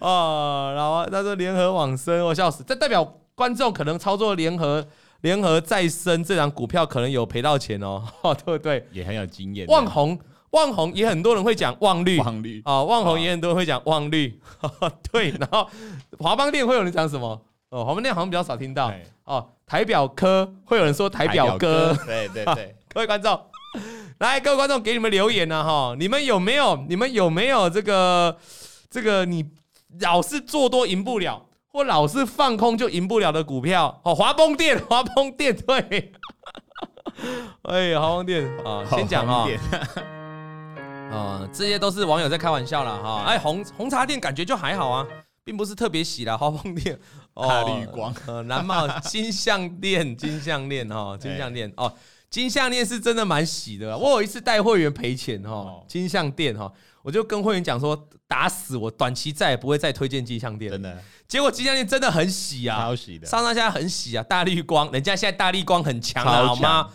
[0.00, 3.04] 哦，然后他说联合往生，我笑死，这代表
[3.36, 4.84] 观众可能操作联合
[5.20, 8.02] 联合再生这张股票，可能有赔到钱 哦，
[8.44, 8.84] 对不对？
[8.90, 9.66] 也很有经验。
[9.68, 10.18] 望红，
[10.50, 14.40] 望红也很多人会讲望绿，旺绿啊，旺宏也很多人会讲望绿，
[15.12, 15.30] 对。
[15.38, 15.68] 然后
[16.18, 17.40] 华邦电会有人讲什么？
[17.70, 18.92] 哦，华邦电好像比较少听到。
[19.24, 23.40] 哦，台表科会有人说台表哥，对对 对，各位观众。
[24.18, 26.76] 来，各位观众，给你们留言呢，哈，你们有没有？
[26.88, 28.36] 你们有没有这个
[28.90, 29.24] 这个？
[29.24, 29.48] 你
[30.00, 34.00] 老是做多赢不了，或老是放空就赢不了的股票？
[34.04, 36.12] 哦，华丰店， 华丰店，对，
[37.62, 39.48] 哎，华丰店啊，先讲啊，
[41.10, 43.22] 啊，这些都是网友在开玩笑了哈。
[43.26, 45.06] 哎，红红茶店感觉就还好啊，
[45.44, 46.36] 并不是特别喜啦。
[46.36, 46.98] 华丰电，
[47.46, 51.92] 大绿光，呃，蓝帽金项链，金项链哈， 金项链哦。
[52.28, 56.72] 金项链是真的蛮喜的，我有一次带会员赔钱哈，金项链哈，
[57.02, 60.96] 我就跟会员讲说，打死我短期再也不会再推荐金项链，真的。
[61.26, 64.22] 结果金项链真的很喜啊，超喜的，上上下下很喜啊。
[64.22, 66.88] 大绿光，人家现在大绿光很强了，好吗？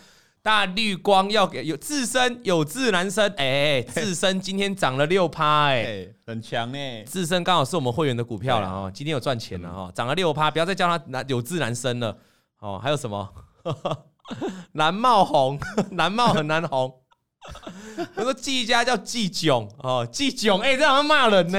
[0.46, 12.16] 大绿光要给有自身有自然生，哎，自身今天涨了六趴，哎，很强哎，自身刚好是我们会员的股票了哈，今天有赚钱了哈，涨了六趴，不要再叫他男有自然生了
[12.60, 12.78] 哦。
[12.80, 13.28] 还有什么？
[14.74, 15.58] 蓝帽红，
[15.98, 16.94] 蓝帽很难红。
[18.14, 21.58] 我说季家叫季囧哦，季囧，哎，这好像骂人呢。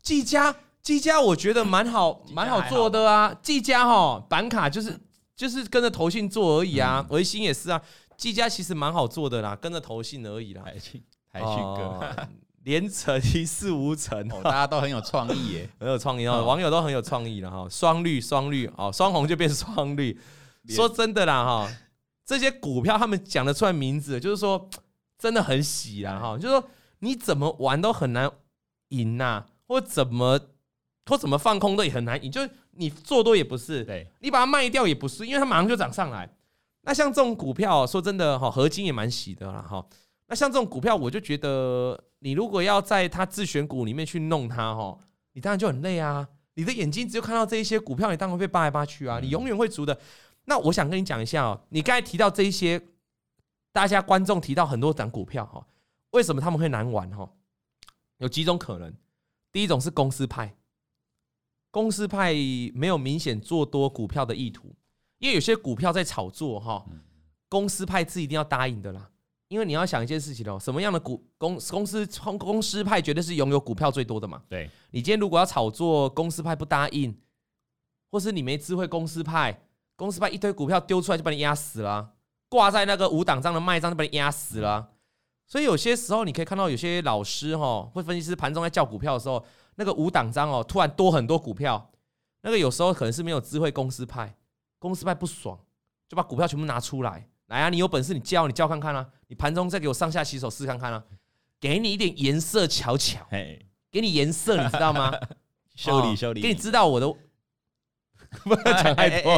[0.00, 3.34] 季 家，技家，我觉得蛮好，蛮好做的啊。
[3.42, 5.00] 技嘉哈，板卡就是
[5.38, 7.06] 就是跟着投信做而已啊。
[7.10, 7.80] 维新也是啊，
[8.16, 10.62] 技嘉其实蛮好做的啦，跟着投信而已啦。
[10.64, 12.28] 台信，台信哥，
[12.64, 17.68] 连成一事无成，大家都很有创意耶， 很有创意哦，网友都很有创意了哈。
[17.70, 20.18] 双绿，双绿，哦，双红就变双绿。
[20.68, 21.72] 说真的啦，哈，
[22.26, 24.68] 这些股票他们讲得出来名字，就是说
[25.16, 28.30] 真的很喜啦，哈，就是说你怎么玩都很难
[28.88, 30.38] 赢呐，或怎么
[31.06, 36.30] 或怎么放空都也很难赢，就是你做多也不是，对，你把它卖掉也不是，因为它马上就涨上来。
[36.82, 39.84] 那像这种股票，说真的哈，合金也蛮喜的啦，哈。
[40.28, 44.98] 那像这种股票，我就觉得你如果要在它自选股里面去弄它，哈，
[45.32, 46.26] 你当然就很累啊。
[46.54, 49.98] 你的眼睛只有看到这一些股票，你当然会被扒来扒去啊，你永远会足的。
[50.44, 52.80] 那我想跟你讲一下哦，你刚才提到这一些，
[53.72, 55.66] 大家观众提到很多涨股票哈，
[56.10, 57.28] 为什么他们会难玩哈？
[58.18, 58.92] 有几种可能，
[59.52, 60.52] 第一种是公司派，
[61.78, 62.34] 公司派
[62.74, 64.74] 没有明显做多股票的意图，
[65.18, 66.84] 因为有些股票在炒作哈，
[67.48, 69.08] 公司派是一定要答应的啦，
[69.46, 72.04] 因为你要想一件事情哦，什么样的股公公司
[72.36, 74.42] 公司派绝对是拥有股票最多的嘛？
[74.48, 77.16] 对，你今天如果要炒作公司派不答应，
[78.10, 79.62] 或是你没智慧公司派。
[79.94, 82.14] 公司派一堆股票丢出来就把你压死了，
[82.48, 84.88] 挂在那个五档上的卖账就把你压死了。
[85.46, 89.44] 所以有些时候你可以看到有些老师哈，或分析师盘中在叫股票的时候，
[89.78, 91.88] 那个五档章哦突然多很多股票，
[92.42, 94.34] 那个有时候可能是没有智慧公司派，
[94.76, 95.56] 公司派不爽
[96.08, 101.04] 就把股票全部拿出来，来啊，你有本事你叫你叫看看啊，你盘中再给我上下洗手试看看啊，
[101.60, 105.12] 给你一点颜色瞧瞧，给你颜色你知道吗？
[105.76, 107.06] 修理修理，给你知道我的。
[108.44, 109.36] 不要讲太多，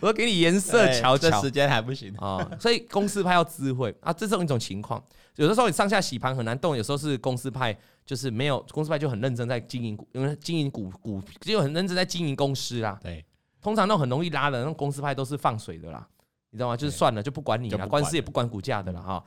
[0.00, 1.30] 我说给你颜色瞧瞧。
[1.30, 5.02] 这时间还不行啊，所以公司派要智慧啊，这是一种情况。
[5.38, 12.98] 有的时候你上下洗盘很难动，有时候是公司派就是没有公司派就很认真在经营股，因为经营股股就很认真在经营公司啦。
[13.00, 13.24] 对，
[13.60, 16.04] 通常那种很容易拉的那种公司派都是放水的啦，
[16.50, 16.76] 你知道吗？
[16.76, 19.24] 就是算了就不管你了，官司也不管股价的了哈。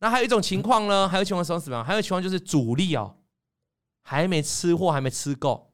[0.00, 1.82] 那还有一种情况呢，还有情况是什么？
[1.82, 3.16] 还有情况就是主力哦，
[4.02, 5.72] 还没吃货，还没吃够。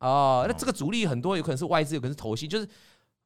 [0.00, 2.68] 哦，那这个主力很多有可能是外资，有可能是投信，就是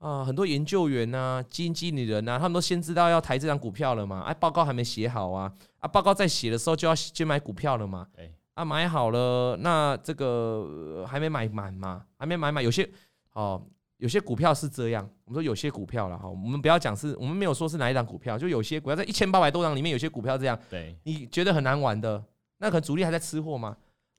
[0.05, 8.07] 啊、呃，很多研究员呐、啊、基金经理人呐、啊，他们都先知道要抬这张股票了嘛，哎，报告还没写好啊，啊，报告在写的时候就要先买股票了嘛，
[8.53, 12.87] 啊，买好了，那这个还没买满嘛，还没买满，有些
[13.33, 13.65] 哦，
[13.97, 22.23] 有些股票是这样，我们说有些股票了哈，我们不要讲是，我们没有说是哪一档股票，就有些股票在一千八百多档里面，有些股票这样，对，你觉得很难玩的，
[22.59, 23.75] 那可能主力还在吃货吗？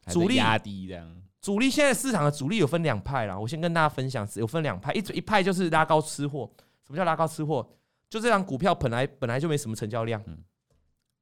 [0.08, 1.16] 主力压低这样。
[1.46, 6.50] 主力现在市场的主力有分两派啦，我先跟大家分享，有分两派，一一派就是拉高吃货。
[6.84, 7.70] 什么叫拉高吃货？
[8.10, 10.20] 就这张股票本来本来就没什么成交量，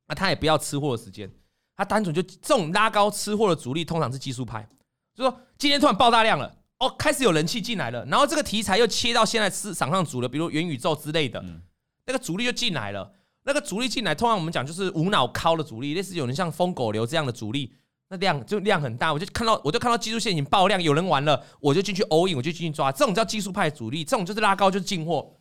[0.07, 1.29] 那他也不要吃货的时间，
[1.75, 4.65] 他单纯就这种拉高吃货的主力，通常是技术派，
[5.13, 11.61] 就说今天突然爆大量了，哦，开始有人气进来了，然后这个题材又切到现在市场上主流，比如元宇宙之类的，嗯、
[12.05, 13.13] 那个主力就进来了。
[13.43, 17.73] 那个主力进来，通常我们讲就是无脑敲的主力，类似有人像疯狗流这样的主力，
[18.13, 25.35] 那量就量很大，我就看到我就看到技术线型爆量，有人玩了，我就进去 all in，我就进去抓，这种叫技术派主力，这种就是拉高就是进货。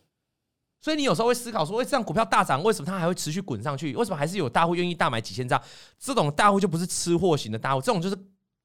[0.81, 3.95] 所以你有时候会思考说，为这样股票大涨，为什么它还会持续滚上去？
[3.95, 5.61] 为什么还是有大户愿意大买几千张？
[5.99, 8.17] 这种大户就不是吃货型的大户，这种就是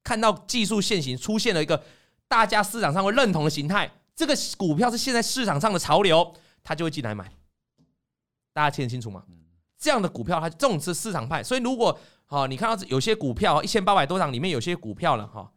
[0.03, 1.85] 看到技术线型出现了一个
[2.27, 7.31] 大家市场上会认同的形态，这个股票是现在市场上的潮流，他就会进来买。
[8.55, 9.23] 大家听得清楚吗？
[9.79, 11.97] 这样的股票它这种是市场派，所以如果
[12.31, 15.51] 好，你看到有些股票一千八百多张里面有些股票了哈。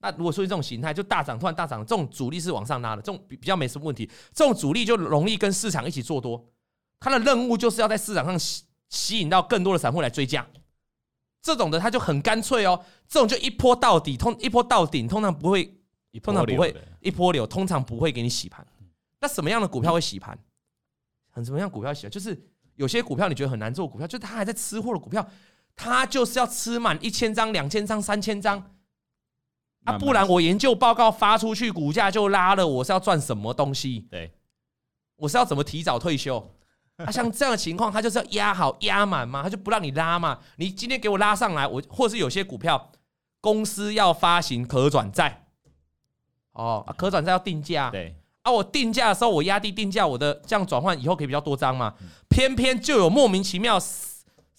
[0.00, 4.08] 那如果说这种形态就大涨，突然大涨，这种主力是往上拉的，这种比比较没什么问题。
[4.34, 6.46] 这种主力就容易跟市场一起做多，
[6.98, 10.46] 它的任务就是要在市场上吸吸引到更多的散户来追加。
[11.40, 15.64] 这种的它就很干脆哦，这种就一波到底，通一波到顶，通常不会，
[16.22, 18.66] 通常不会一波流，通常不会给你洗盘。
[19.22, 20.38] 那什么样的股票会洗盘？
[21.30, 22.10] 很什么样的股票洗盘？
[22.10, 22.38] 就是
[22.74, 25.26] 有些股票你觉得很难做股票，就是他还在吃货的股票，
[25.80, 28.70] 他就是要吃满一千张、两千张、三千张。
[29.84, 32.66] 啊，不然我研究报告发出去，股价就拉了。
[32.66, 34.06] 我是要赚什么东西？
[34.10, 34.30] 对，
[35.16, 36.54] 我是要怎么提早退休？
[37.02, 40.38] 啊，像这样的情况，他就是要压好压满嘛，他就不让你拉嘛。
[40.56, 42.92] 你今天给我拉上来，我或是有些股票
[43.40, 45.46] 公司要发行可转债，
[46.52, 51.94] 哦，可转债要定价，对，啊，我定价的时候我压低定价，我的这样转换以后可以比较多张嘛。
[52.28, 53.80] 偏偏就有莫名其妙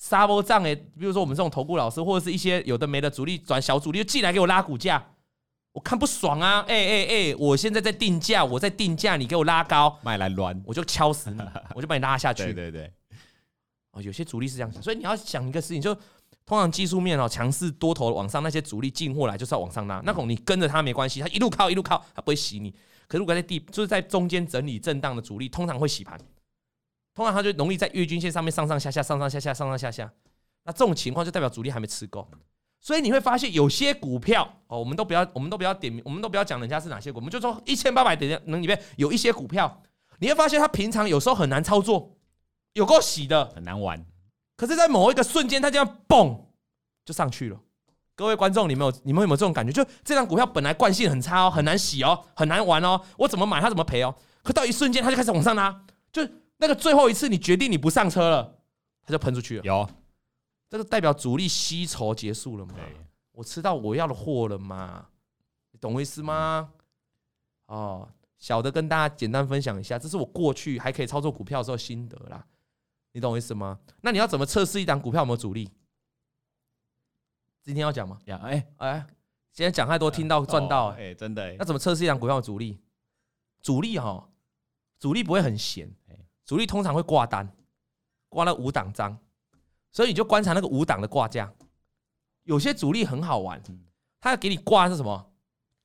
[0.01, 5.01] 杀波账诶，比如说我们这种投顾老师，或者是一些有的没的主力转小主力就进来给我拉股价。
[5.73, 6.65] 我看不爽啊！
[6.67, 11.39] 哎哎哎，我现在在定价，我在定价，你给我拉高，卖来乱，我就敲死你，
[11.75, 12.43] 我就把你拉下去。
[12.51, 12.91] 对对对，
[13.91, 15.93] 哦，有些主力是这样想，所以你要想一个事情，就
[16.47, 22.71] 通常技术面哦，强势多头往上，那些主力进货来就是要往上拉，那种你跟着他没关系，他一路靠一路靠，他不会洗你。
[23.07, 26.19] 可是如果在地就是在中间整理震荡的主力，通常会洗盘，
[27.13, 30.11] 通常它就容易在月均线上面上上下下，上上下下，上上下下。
[30.63, 32.27] 那这种情况就代表主力还没吃够。
[32.79, 39.81] 所以你会发现有些股票哦，我们都不要，我们都不要点名，我们都不要讲人家是哪些股，我们就说一千八百点能里面有一些股票，
[40.19, 42.17] 你会发现它平常有时候很难操作，
[42.73, 44.03] 有够洗的，很难玩。
[44.57, 46.39] 可是，在某一个瞬间，它这样嘣
[47.03, 47.59] 就上去了。
[48.15, 49.71] 各位观众，你们有你们有没有这种感觉？
[49.71, 54.13] 就这张股票本来惯性很差哦，很难洗哦，很难玩哦，我怎么买它怎么赔哦。
[54.43, 56.27] 可到一瞬间，它就开始往上拉，就
[56.61, 58.59] 那个最后一次，你决定你不上车了，
[59.03, 59.63] 它就喷出去了。
[59.63, 59.89] 有。
[60.69, 62.75] 这个代表主力吸筹结束了吗？
[63.31, 65.07] 我吃到我要的货了嘛？
[65.71, 66.71] 你懂我意思吗？
[67.65, 72.45] 哦，小的跟大家简单分享一下，这是我过去还可以操作股票的时候心得啦。
[73.11, 73.79] 你懂我意思吗？
[74.01, 75.67] 那你要怎么测试一档股票有没有主力？
[77.63, 78.19] 今天要讲吗？
[78.25, 79.05] 呀，哎哎，
[79.51, 81.53] 今天讲太多，听到赚到，哎，真的。
[81.57, 82.79] 那怎么测试一档股票的主力？
[83.61, 84.29] 主力哈，
[84.99, 85.93] 主力不会很闲，
[86.51, 87.49] 主力通常会挂单，
[88.27, 89.17] 挂了五档张。
[89.89, 91.49] 所以你就观察那个五档的挂价，
[92.43, 93.63] 有些主力很好玩，
[94.19, 95.31] 他要给你挂是什么？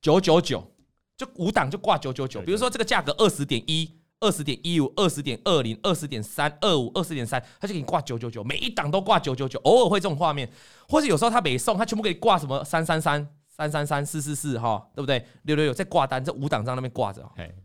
[0.01, 0.69] 九九九，
[1.15, 2.41] 就五档就挂九九九。
[2.41, 9.57] 比如说这个价格二十点一、二十点一五、二十点二零、二十点三、二五、二十点三，他就给你挂九九九，每一档都挂九九九。
[9.61, 10.51] 偶尔会这种画面，
[10.89, 15.25] 或者有时候他没送，他全部给你挂什么三三三、三三三、四四四，哈，对不对？
[15.43, 17.25] 六六六在挂单，这五档在那边挂着。
[17.37, 17.55] 哎，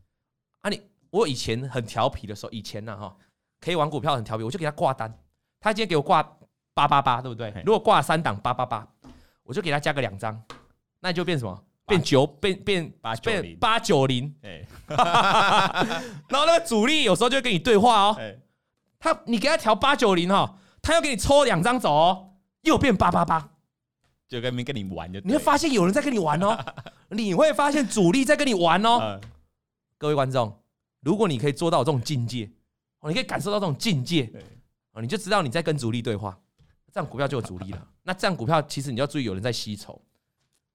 [0.61, 0.81] 啊你，
[1.13, 3.15] 我以前很调皮的时候，以前呢哈，
[3.61, 5.13] 可以玩股票很调皮，我就给他挂单。
[5.61, 6.23] 他今天给我挂
[6.75, 7.53] 八八八，对不对？
[7.67, 8.89] 如果挂三档八八八，
[9.43, 10.43] 我就给他加个两张，
[11.01, 11.65] 那就变什么？
[11.87, 14.35] 变九，变变八变八九零。
[14.89, 18.17] 然后那个主力有时候就会跟你对话哦。
[18.99, 22.31] 他你给他调八九零哈，他要给你抽两张走哦，
[22.63, 23.51] 又变八八八，
[24.29, 25.21] 就跟没跟你玩就。
[25.21, 26.57] 你会发现有人在跟你玩哦，
[27.11, 29.21] 你会发现主力在跟你玩哦。
[29.99, 30.62] 各位观众，
[31.03, 32.51] 如果你可以做到这种境界，
[33.01, 34.33] 哦，你可以感受到这种境界。
[34.93, 36.39] 啊，你就知道你在跟主力对话，
[36.93, 37.89] 这样股票就有主力了。
[38.05, 40.01] 那这样股票其实你要注意有人在吸筹。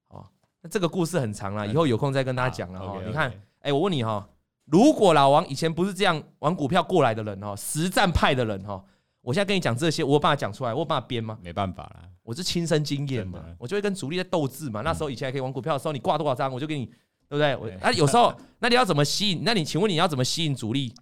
[0.07, 0.25] 哦，
[0.61, 2.99] 那这个故事很长了，以后有空再跟大家讲了哈。
[3.05, 4.28] 你看，哎，我问你哈，
[4.65, 8.84] 如果老王以前不是这样玩股票过来的人哈，实战派的人哈，
[9.21, 11.38] 我现在跟你讲这些，我有办法讲出来，我有办法编吗？
[11.43, 14.82] 没办法了，我是亲身经验嘛，我就会跟主力在斗智嘛。
[14.82, 16.91] 那时候以前还可以玩股票的时候，你挂多少张，我就给你，
[17.30, 17.55] 对不对？
[17.55, 19.41] 我啊，有时候那你要怎么吸引？
[19.43, 20.93] 那你请问你要怎么吸引主力？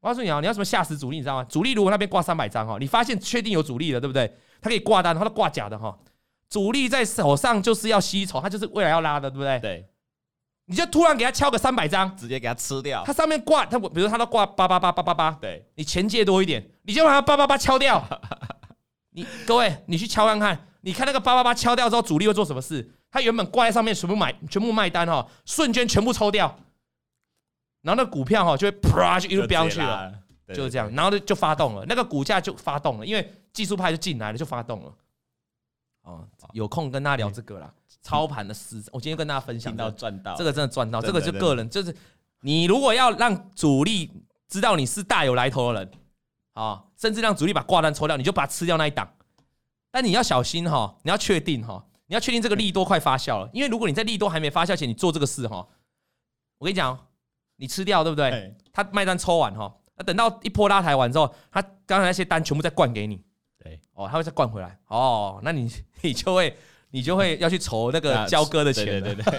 [0.00, 1.44] 我告诉你啊，你要什么吓死主力，你知道吗？
[1.44, 4.32] 主力如果那边挂三百张哈，你发现确定有主力了，对不对？
[4.60, 5.96] 他可以挂单，他都挂假的哈。
[6.48, 9.58] 主力在手上就是要吸筹，他就是未来要拉的，对不对？
[9.60, 9.88] 对。
[10.68, 13.04] 你就突然给他敲个三百张，直接给他吃掉。
[13.04, 18.04] 他上面挂他，比如他都挂八八八八八八，对，你钱借多一点，你就把他八八八敲掉。
[19.14, 22.90] 你各位，你去敲看看，你看那个八八八敲掉之后，主力会做什么事？
[23.16, 26.54] 他原本挂在上面，全部买，全部卖单哈，瞬间全部抽掉，
[27.80, 30.12] 然后那股票哈就会啪就一路飙去了，
[30.48, 34.94] 就是这样，然后就就发动了，那个股价就发动了，因为技术派就进来了，就发动了。
[36.02, 41.96] 哦，有空跟大家聊这个啦，操盘的事，我今天跟大家分享到赚到，这个真的赚到，这个就个人就是，
[42.40, 44.10] 你如果要让主力
[44.46, 45.90] 知道你是大有来头的人，
[46.52, 49.10] 啊，甚至让主力把挂单抽掉，你就把它吃掉那一档。
[49.90, 55.66] 但你要小心哈，你要确定哈，你要确定这个利多快发酵了，因为如果你在利多还没发酵前你做这个事哈，
[56.58, 56.96] 我跟你讲，
[57.56, 58.54] 你吃掉对不对？
[58.72, 63.20] 他卖单抽完哈，那等到一波拉抬完之后，他刚才那些单全部再灌给你，
[63.62, 65.68] 对，哦，他会再灌回来，哦，那你
[66.02, 66.56] 你就会
[66.90, 69.38] 你就会要去筹那个交割的钱，对对对，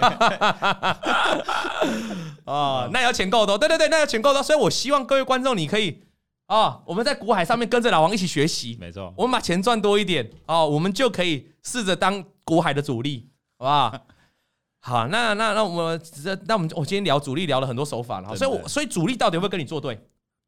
[2.44, 6.02] 哦，那要钱够多，对对对，那要钱够多，所以我希望各位观众你可以。
[6.48, 9.12] 哦，我们在股海上面跟着老王一起学习，没错。
[9.18, 13.28] 我们把钱赚多一点，哦，我们就可以试着当股海的主力，
[13.58, 14.06] 好不好？
[14.80, 20.00] 好，那那那我们这那我们我今天聊主力聊了很多手法了，所以我所以主力到底会不会跟你作对？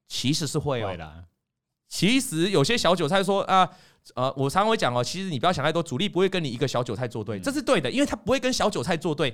[0.08, 0.96] 其实是会哦。
[1.88, 3.68] 其实有些小韭菜说啊，
[4.14, 9.30] 呃，我常常会讲哦，其实你不要想太多，主力不会跟你一个小韭菜作对，这是对的，因为他不会跟小韭菜作对。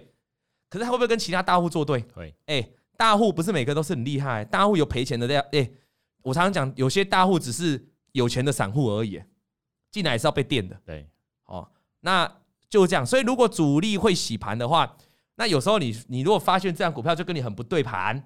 [0.69, 2.01] 可是他会不会跟其他大户作对？
[2.15, 2.35] 会。
[2.47, 5.71] 哎，大户不是每个都是很厉害，大户有赔钱的这样，哎。
[6.23, 9.23] 我常常讲，有些大户只是有钱的散户而已，
[9.93, 10.77] 进来也是要被电的。
[10.85, 11.09] 对，
[11.45, 12.29] 哦，那
[12.69, 13.05] 就这样。
[13.05, 14.97] 所以如果主力会洗盘的话，
[15.37, 18.23] 那有时候你你如果发现这张股票就跟你很不对盘，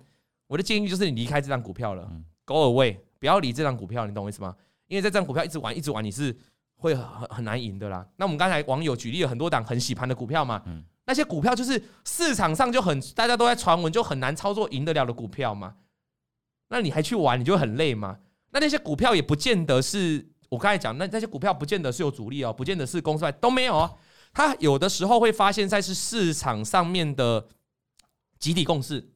[0.47, 4.55] 我的建议就是你离开这张股票了，嗯，Go away，不要理这张股票，你懂我意思吗？
[4.86, 6.36] 因为在这张股票一直玩一直玩，你是
[6.76, 8.07] 会很很难赢的啦。
[8.16, 15.74] 那我们刚才网友举例了很多档很洗盘的股票嘛，嗯，那些股票就是市场上就很大家都在传闻，就很难操作赢得了的股票嘛。
[16.68, 18.18] 那你还去玩，你就很累嘛？
[18.53, 23.97] 那那些股票也不见得是我刚才讲，那那些股票不见得是有主力哦，不见得是公司派都没有哦。
[24.33, 27.49] 它有的时候会发现在是市场上面的
[28.39, 29.07] 集体共识。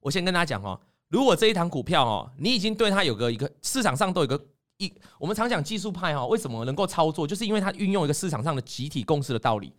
[0.00, 4.46] 我先跟大家讲哦，如果这一档股票哦，你已经对它有个一个市场上都有个
[4.78, 9.72] 一，我们常讲技术派哈，为什么能够操作，就是因为它运用一个市场上的集体共识的道理。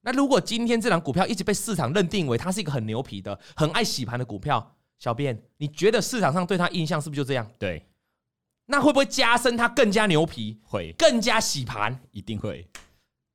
[0.00, 4.74] 那如果今天这档股票一直被市场认定为它是一个很牛皮的、很爱洗盘的股票。
[4.98, 7.44] 小编，你觉得市场上对它印象是不是就这样？
[7.58, 7.84] 对，
[8.66, 10.60] 那会不会加深它更加牛皮？
[10.62, 12.00] 会，更加洗盘？
[12.12, 12.68] 一定会。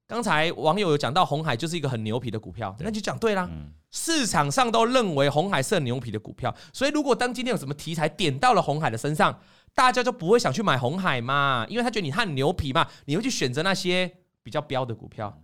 [0.08, 3.50] 刚才网友有讲到红海就是一个很牛皮的股票，那就讲对啦。
[3.92, 9.38] 市场上都认为红海是很牛皮的股票，所以如果当今天有什么题材点到了红海的身上，
[9.76, 14.10] 大家就不会想去买红海嘛，因为他觉得你很牛皮嘛，你会去选择那些
[14.44, 15.42] 比较标的股票。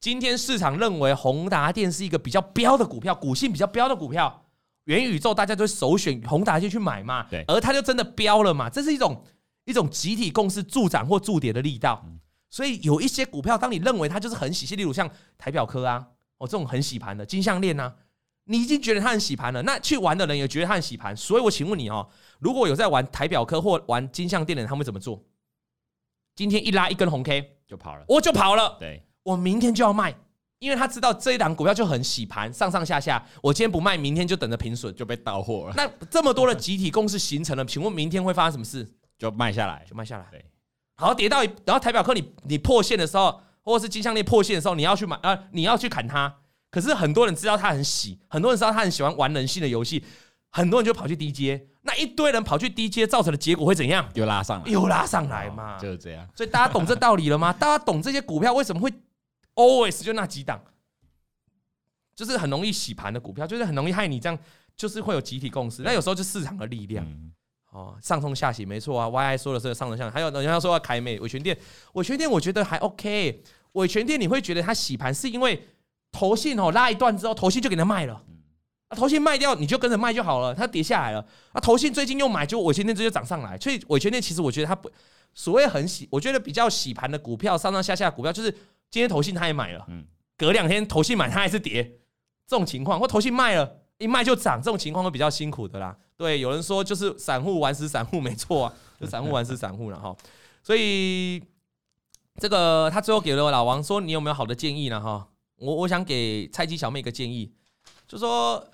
[0.00, 4.42] 今天市场认为宏达电是一个比较标的股票，股性比较标的股票。
[4.84, 9.24] 元宇宙大家就首选宏达电去买嘛，对，而它就真的标了嘛，这是一种
[9.64, 12.04] 一种集体共识助涨或助跌的力道。
[12.54, 16.06] 所以有一些股票，当你认为它就是很洗盘，例如像台表科啊，
[16.38, 17.92] 哦这种很洗盘的金项链啊，
[18.44, 21.16] 你已经觉得它很洗盘了，那去玩的人也觉得它很洗盘。
[21.16, 25.20] 所以我请问你哦，如果有在玩台表科或玩金项链的人，他们会怎么做？
[26.36, 30.14] 今天一拉一根红 K 就跑了，我就跑了，对，我明天就要卖。
[30.60, 35.74] 因为他知道这一档股票就很洗盘，上上下下，我今天不卖，明天就等着平损，就被到货了。
[35.76, 38.88] 那这么多的集体共识形成了，请问明天会发生什么事？
[39.18, 40.26] 就卖下来，就卖下来。
[40.30, 40.44] 对，
[40.96, 46.36] 好，跌到，然后台表科你你破线的时候，或者是金项链破线的时候，你要去买啊，你要去砍它。
[46.70, 50.04] 可是很多人知道他很喜，很多人知道他很喜欢玩人性的游戏，
[50.50, 54.08] 很多人就跑去低阶，那一堆人跑去低阶，造成的结果会怎样？
[54.14, 56.28] 又拉上来，又拉上来嘛，就是这样。
[56.34, 57.52] 所以大家懂这道理了吗？
[57.52, 58.92] 大家懂这些股票为什么会
[59.54, 60.60] ？always 就那几档，
[62.16, 64.36] 就是很容易洗盘的股票，就是很容易害你这样，
[64.76, 65.82] 就是会有集体共识。
[65.82, 67.06] 那有时候就市场的力量，
[67.74, 69.06] 哦，上冲下洗没错啊。
[69.08, 71.54] YI 说的是上冲下洗，还有人家说要凯美伟诠电，
[71.92, 73.42] 伟诠电我觉得还 OK。
[73.72, 75.68] 伟诠电你会觉得它洗盘是因为
[76.12, 78.22] 投信哦拉一段之后，投信就给它卖了，
[78.88, 83.58] 啊，投信卖掉你就跟着卖就好了，它跌下来了，啊，投信最近又买，就伟诠电直接涨上来。
[83.58, 84.90] 所以伟诠电其实我觉得它不
[85.34, 88.56] 所谓很洗，我觉得比较洗盘的股票，上上下下股票就是。
[88.90, 90.06] 今天投信它也买了，嗯
[90.36, 91.82] 隔两天投信买它还是跌，
[92.46, 95.96] 这种情况或投信卖了，一卖就涨，这种情况会比较辛苦的啦。
[96.16, 100.14] 对，有人说就是散户玩死散户，没错啊，就散户玩死散户了哈。
[100.62, 101.42] 所以
[102.36, 105.00] 这个他最后给了老王说，你有没有好的建议呢？
[105.00, 107.52] 哈，我我想给菜鸡小妹一个建议，
[108.06, 108.64] 就说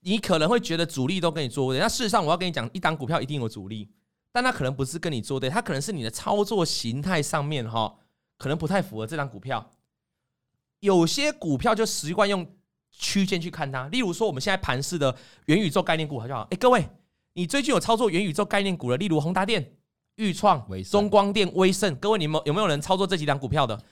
[0.00, 3.88] 你可能会觉得主力都跟你作对，那事实上我要跟你讲，一档股票一定有主力，
[4.32, 7.96] 但他可能不是跟你作对，他可能是你的操作形态上面哈。
[8.38, 9.70] 可能不太符合这张股票，
[10.78, 12.50] 有些股票就习惯用
[13.00, 13.88] 区间去看它。
[13.88, 16.86] 例如说，我们现在盘势的元宇宙概念股，好像哎，各位，
[17.32, 18.96] 你最近有操作元宇宙概念股的？
[18.98, 19.72] 例如宏达电、
[20.16, 23.82] 裕创、中光电、威盛，各位，你们有没有人操作这几档股票的？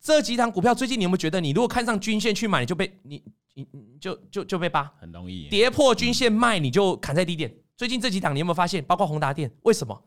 [0.00, 3.22] 这几档股票最近你有没有觉得，你如果看上均线去买，你就被你
[3.54, 7.52] 你你就就就被扒，很容易跌破均线卖，你就砍在低点。
[7.76, 8.84] 最近这几档你有没有发现？
[8.84, 10.04] 包括宏达电，为什么？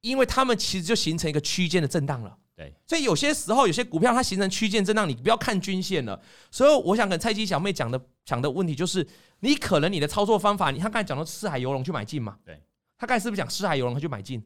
[0.00, 2.36] 因为他们其实就形成一个区间的震荡了。
[2.58, 6.20] 对，所以有些时候有些股票它形成区间震荡，你不要看均线了。
[6.50, 9.06] 所以我想跟蔡姬小妹讲的讲的问题就是，
[9.38, 12.36] 你可能你的操作方法，你看刚才讲到四海游龙去买进嘛？
[12.44, 12.60] 对，
[12.98, 14.44] 他刚才是不是讲四海游龙他去买进？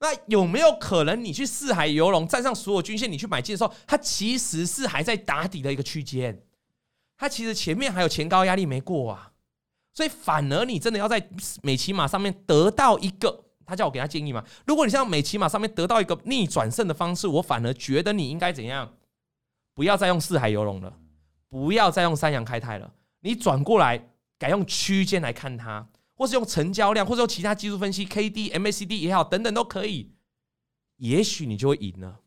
[0.00, 6.42] 那有没有可能你去四海游龙站上所有均线，你去买进的时候，它其实是还在打底的一个区间，
[7.18, 9.30] 它其实前面还有前高压力没过啊，
[9.92, 11.28] 所以反而你真的要在
[11.62, 18.94] 美琪玛上面得到一个，他叫我给他建议嘛，如果你像美琪玛上面得到一个逆转胜的方式，我反而觉得你应该怎样？
[19.74, 20.98] 不要再用四海游龙了，
[21.48, 25.88] 不要再用三阳开泰了，你转过来改用区间来看它。
[26.14, 30.12] 或是用成交量，或者用其他技术分析，K D M A C D 也好，等等都可以。
[30.98, 32.20] 也许你就会赢了。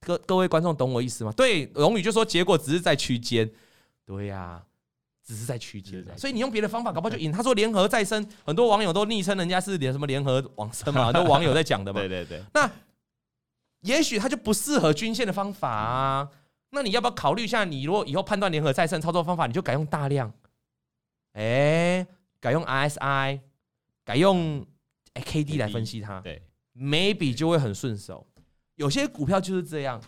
[0.00, 1.32] 各各位观众懂我意思吗？
[1.34, 3.50] 对，龙宇就说结果只是在区间。
[4.04, 4.62] 对呀、
[5.26, 6.02] 只是在区间。
[6.16, 7.30] 所以你用别的方法，搞不好就赢。
[7.30, 11.98] 他说联合再生，很多网友都昵称人家是连什么联合往生嘛，很多网友在讲的嘛。
[12.00, 12.42] 对对对。
[12.54, 12.70] 那
[13.80, 16.30] 也许他就不适合均线的方法啊。
[16.70, 17.64] 那你要不要考虑一下？
[17.64, 20.32] 你如果以后判断联合再生操作方法，你就改用大量。
[21.32, 22.06] 哎。
[22.38, 23.40] 改用 RSI，
[24.04, 24.64] 改用
[25.14, 26.40] KD 来分析它，对
[26.78, 28.24] ，maybe 就会很顺手。
[28.76, 30.00] 有些股票就是这样。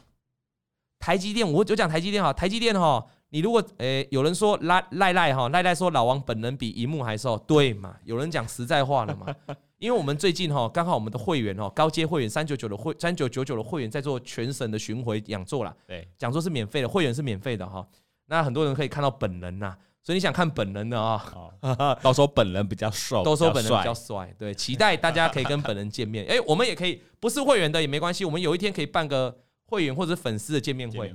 [1.01, 7.97] 台积电，我就讲台积电哈，台积电哈，你如果诶、欸，有人说赖赖赖哈，赖赖说老王本人比荧幕还瘦，对嘛？
[8.05, 9.35] 有人讲实在话了嘛？
[9.79, 17.87] 因为我们最近哈，刚好我们的会员哈，高阶会员三九九的会三九九九的会员在做全省的巡回讲座啦，对，讲座是免费的，会员是免费的哈。
[18.27, 19.77] 那很多人可以看到本人呐。
[20.01, 21.23] 所以你想看本人的啊？
[22.01, 26.25] 到时候本人比较瘦，都说本人比较帅，对，期待大家可以跟本人见面。
[26.31, 31.13] 哎，我们也可以不是会员的也没关系，我们有一天可以办个会员或者粉丝的见面会。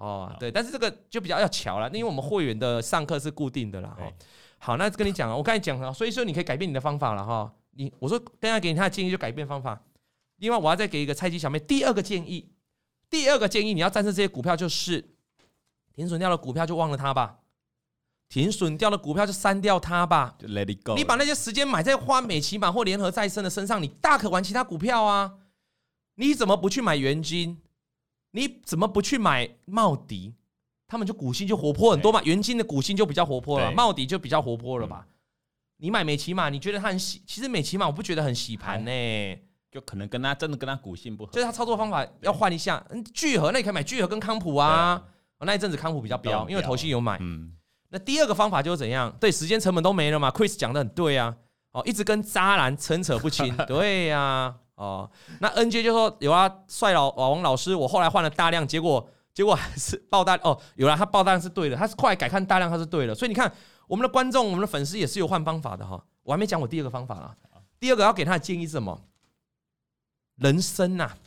[0.00, 3.94] 哦，对，但是这个就比较要巧了，因为我们会员的上课是固定的啦。
[4.56, 7.52] 好，那跟你讲，我刚才讲了，所以说你可以改变你的方法了哈。
[7.72, 9.78] 你我说刚才给你他的建议就改变方法。
[10.36, 12.50] 另外我要再给一个菜鸡小妹第二个建议，
[13.10, 15.04] 第二个建议你要战胜这些股票就是
[15.92, 17.40] 停损掉的股票就忘了它吧。
[18.30, 20.94] 停损掉的股票就删掉它吧，就 let it go。
[20.94, 25.34] 你把那些时间买在花美琪玛或联合再生的身上，你大可玩其他股票啊。
[26.14, 27.60] 你怎么不去买元晶？
[28.32, 30.34] 你怎么不去买茂迪？
[30.86, 32.20] 他们就股性就活泼很多嘛。
[32.24, 35.06] 元金的股性就比较活泼了，茂迪就比较活泼了吧？
[35.76, 37.22] 你买美琪玛，你觉得它很洗？
[37.26, 42.84] 其实美琪玛我不觉得很洗盘呢、欸，就可能跟他真的跟他股性不合，就是他操作方法要换一下。
[42.90, 45.02] 嗯，聚合那你可以买聚合跟康普啊。
[45.42, 47.16] 那一阵子康普比较飙，因为投信有买。
[47.20, 47.56] 嗯。
[47.88, 49.10] 那第二个方法就是怎样？
[49.18, 50.30] 对，时间成本都没了嘛。
[50.30, 51.34] Chris 讲的很对啊，
[51.72, 55.10] 哦，一直跟渣男 牵扯不清， 对呀、啊，哦，
[55.40, 63.52] 那 NJ 就说有啊，帅老老王老师，我后来换了大量，结果结果还是爆大哦，有了，他爆大量是对的，他是后来改看大量，他是对的，所以你看
[63.86, 66.02] 我们的观众，我们的粉丝也是有换方法的哈。
[66.22, 67.36] 我还没讲我第二个方法啦，
[67.78, 69.02] 第二个要给他的建议是什么？
[70.36, 71.18] 人生呐、啊，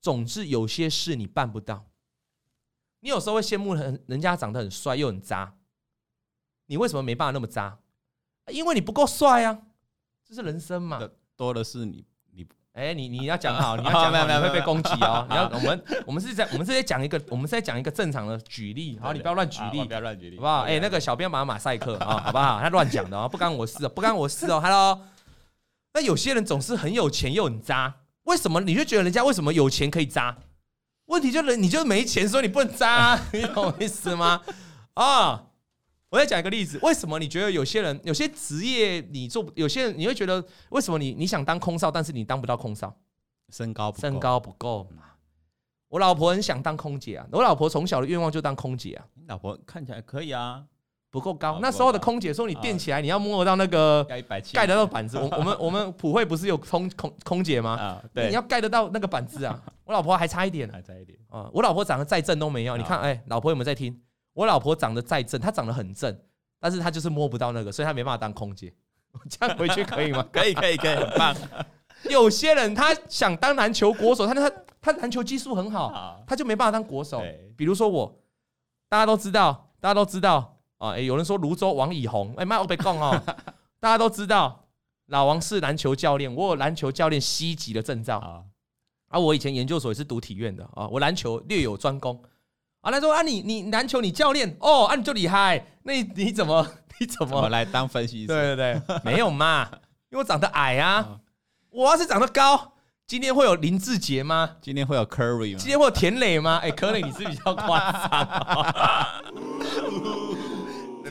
[0.00, 1.86] 总是有些事你办不到，
[3.00, 5.56] 你有时候会羡慕人人家长得很帅又很渣。
[6.66, 7.76] 你为什么没办法那么渣？
[8.46, 9.60] 因为你不够帅啊！
[10.24, 11.00] 这是人生嘛。
[11.34, 12.04] 多的是，你
[12.72, 15.26] 哎，你你要讲好，你要讲好，你会被攻击哦。
[15.30, 18.96] 你要我们我们是在我们是在讲一个，我们是在讲一个正常的举例。
[19.02, 20.60] 好，你不要乱举例，不要乱举例，好不好？
[20.62, 22.60] 哎，那个小编马马赛克啊，好不好？
[22.60, 24.60] 他乱讲的哦，不干我事哦，不干我事哦。
[24.60, 25.00] Hello，
[25.94, 27.92] 那有些人总是很有钱又很渣，
[28.24, 28.60] 为什么？
[28.60, 30.36] 你就觉得人家为什么有钱可以渣？
[31.06, 34.40] 问题就是你就没钱，所以你不能渣， 你懂我意思吗？
[34.94, 35.42] 啊。
[36.10, 42.94] 我再讲一个例子，为什么你觉得有些人有些职业你做，有些人你会觉得为什么你你想当空少，但是你当不到空少？
[43.50, 45.02] 身高不身高不够嘛？
[45.88, 49.04] 我老婆很想当空姐啊，我老婆从小的愿望就当空姐啊。
[49.14, 50.64] 你老婆看起来可以啊，
[51.10, 51.58] 不够高。
[51.60, 54.04] 那时候的空姐说你垫起来，你要摸得到那个
[54.52, 55.16] 盖得到板子。
[55.16, 57.70] 我我们我们普惠不是有空空空姐吗？
[57.76, 59.60] 啊，对，你要盖得到那个板子啊。
[59.84, 61.48] 我老婆还差一点， 还差一点啊。
[61.52, 62.76] 我老婆长得再正都没有。
[62.76, 64.00] 你看，哎，老婆有没有在听？
[64.32, 66.18] 我老婆长得再正，她长得很正，
[66.58, 68.72] 但是她就是摸不到那个，所以她没办法当空姐。
[69.12, 70.24] 我 这样回去可以吗？
[70.32, 71.34] 可以，可以，可以，很棒。
[72.08, 74.50] 有些人他想当篮球国手，他他
[74.80, 77.22] 他篮球技术很好，他就没办法当国手。
[77.56, 78.20] 比如说我，
[78.88, 80.96] 大家都知道，大家都知道啊。
[80.98, 83.20] 有人说泸州王以红，哎妈，我别讲哦。
[83.80, 84.68] 大家都知道，
[85.06, 88.44] 老王是篮球教练，我有篮球教练 C 级的证照啊。
[89.08, 92.22] 啊，我以前研究所也是读体院的啊，我篮球略有专攻。
[92.80, 96.66] 啊，他说啊，你你篮球你教练哦，啊你就厉害，那你，你怎么
[96.98, 98.26] 你怎么来当分析师？
[98.28, 99.68] 对对对， 没有嘛，
[100.10, 101.06] 因为我长得矮啊，
[101.70, 102.72] 我要是长得高，
[103.06, 104.50] 今天会有林志杰吗？
[104.62, 105.58] 今天会有 Curry 吗？
[105.58, 106.58] 今天会有田磊吗？
[106.62, 108.10] 哎，Curry 你是比较夸张。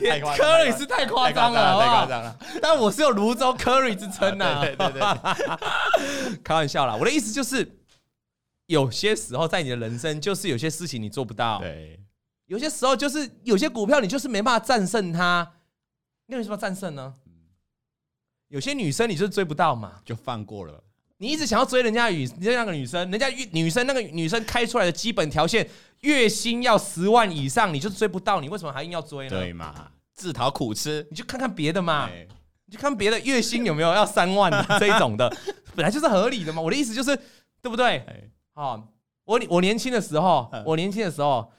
[0.00, 2.34] Curry 是太夸张了，太夸张了。
[2.62, 4.60] 但我是有泸州 Curry 之称呐、啊。
[4.62, 5.00] 对对对，
[6.42, 6.96] 开玩笑啦。
[6.96, 7.70] 我的意思就是，
[8.70, 11.58] 有些时候在你的人生，就是有些事情你做不到。
[11.58, 11.98] 对，
[12.46, 15.54] 有些时候就是有些股票你就是没办法战胜它。
[16.26, 17.16] 那为什么战胜呢？
[18.46, 20.84] 有些女生你就是追不到嘛，就放过了。
[21.16, 25.68] 你一直想要追人家女，人家那个女生，人家女生那个女生开出来的基本条件，
[26.02, 29.30] 月薪要十万以上，你就追不到，你为什么还硬要追呢？
[29.30, 32.08] 对嘛，自讨苦吃，你就看看别的嘛，
[32.66, 35.28] 你就看别的月薪有没有要三万的这一种的，
[35.74, 36.62] 本来就是合理的嘛。
[36.62, 37.16] 我的意思就是，
[37.60, 38.30] 对不对？
[38.52, 38.88] 好，
[39.24, 41.50] 我我年轻的时候，我年轻的时候，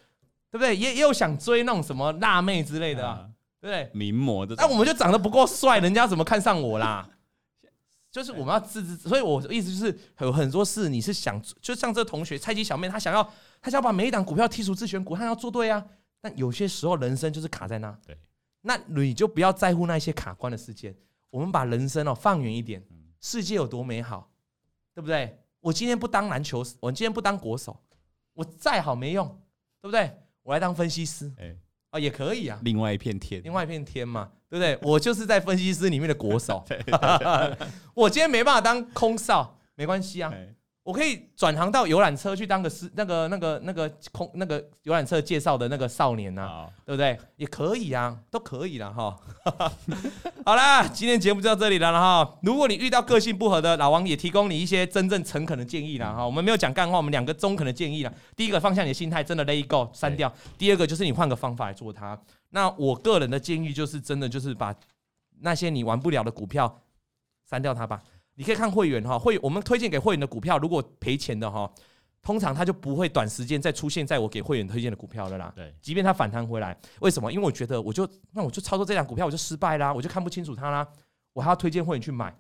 [0.50, 0.76] 对不对？
[0.76, 3.30] 也也有想追那种什么辣妹之类的，啊，
[3.60, 3.89] 对不对？
[3.94, 7.10] 名模的，那我们就长得不够帅，人家怎么看上我啦？
[8.12, 13.24] 就是我们要自知，所以我的意思就是有很多事你是想，就像这同学菜鸡小妹，她想要，
[13.62, 15.86] 她想要把每一档股票剔除自选股，她要做对啊。
[16.20, 18.16] 但有些时候人生就是卡在那，对，
[18.62, 20.94] 那你就不要在乎那些卡关的事件。
[21.30, 22.86] 我们把人生哦放远一点，
[23.22, 24.30] 世界有多美好，
[24.94, 25.39] 对不对？
[25.62, 27.76] 我今天不当篮球，我今天不当国手，
[28.34, 29.26] 我再好没用，
[29.82, 30.12] 对不对？
[30.43, 31.55] 我来当分析师，哎，
[31.91, 34.32] 啊也可以啊，另外一片天，另外一片天嘛。
[34.51, 34.78] 对不对？
[34.82, 36.62] 我就是在分析师里面的国手。
[37.95, 40.30] 我今天没办法当空少，没关系啊。
[40.84, 47.16] 我可以转行到游览车去当个司，那个、那个、那个空那个游览车介绍的那个少年呐、啊，对不对？
[47.36, 49.16] 也可以啊，都可以了哈。
[50.44, 52.40] 好啦，今天节目就到这里了哈。
[52.42, 56.26] 如果你遇到个性不合的老王，也提供你一些真正诚恳的建议了哈。
[56.26, 58.12] 我们没有讲干话，我们两个中肯的建议了。
[58.36, 60.34] 第一个，放下你的心态，真的 let it go，删掉。
[60.58, 62.20] 第二个，就是你换个方法来做它。
[62.50, 64.74] 那我个人的建议就是，真的就是把
[65.42, 66.82] 那些你玩不了的股票
[67.48, 68.02] 删掉它吧。
[68.36, 71.72] 你可以看会员哈，会我们推荐给会员的股票，如果赔钱的哈，
[72.22, 75.52] 通常它就不会短时间再出现在我给会员推荐的股票了啦。
[75.56, 77.32] 对，即便它反弹回来，为什么？
[77.32, 80.88] 因为我觉得我就那我就操作这两股票我就失败啦，我就看不清楚它啦，
[81.34, 82.36] 我还要推荐会员去买，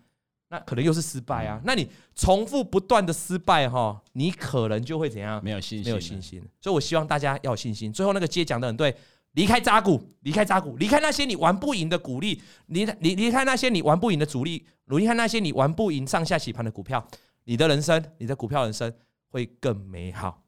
[0.49, 1.59] 那可能又是失败啊。
[1.63, 5.43] 那你重复不断的失败哈，你可能就会怎样？
[5.43, 6.41] 没有信心，没有信心。
[6.61, 7.91] 所以我希望大家要有信心。
[7.91, 8.95] 最后那个街讲的很对。
[9.35, 14.67] 离开渣股，离开渣股，离开那些你玩不赢的股利，离离离开那些你玩不赢的主力，
[14.97, 17.05] 离开那些你玩不赢上下洗盘的股票，
[17.43, 18.93] 你的人生，你的股票人生
[19.29, 20.41] 会更美好。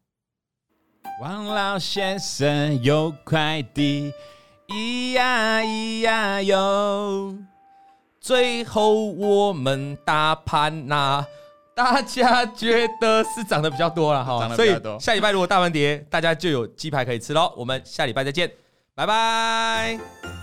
[1.22, 4.12] 王老先生有块地，
[4.68, 7.38] 咿呀咿呀哟，
[8.20, 11.26] 最后我们大盘呐，
[11.76, 17.54] 大家觉得是涨得比较多了哈，所以下礼拜如果大盘跌，大家就有鸡排可以吃喽。
[17.56, 18.52] 我们下礼拜再见。
[18.96, 20.43] 拜拜。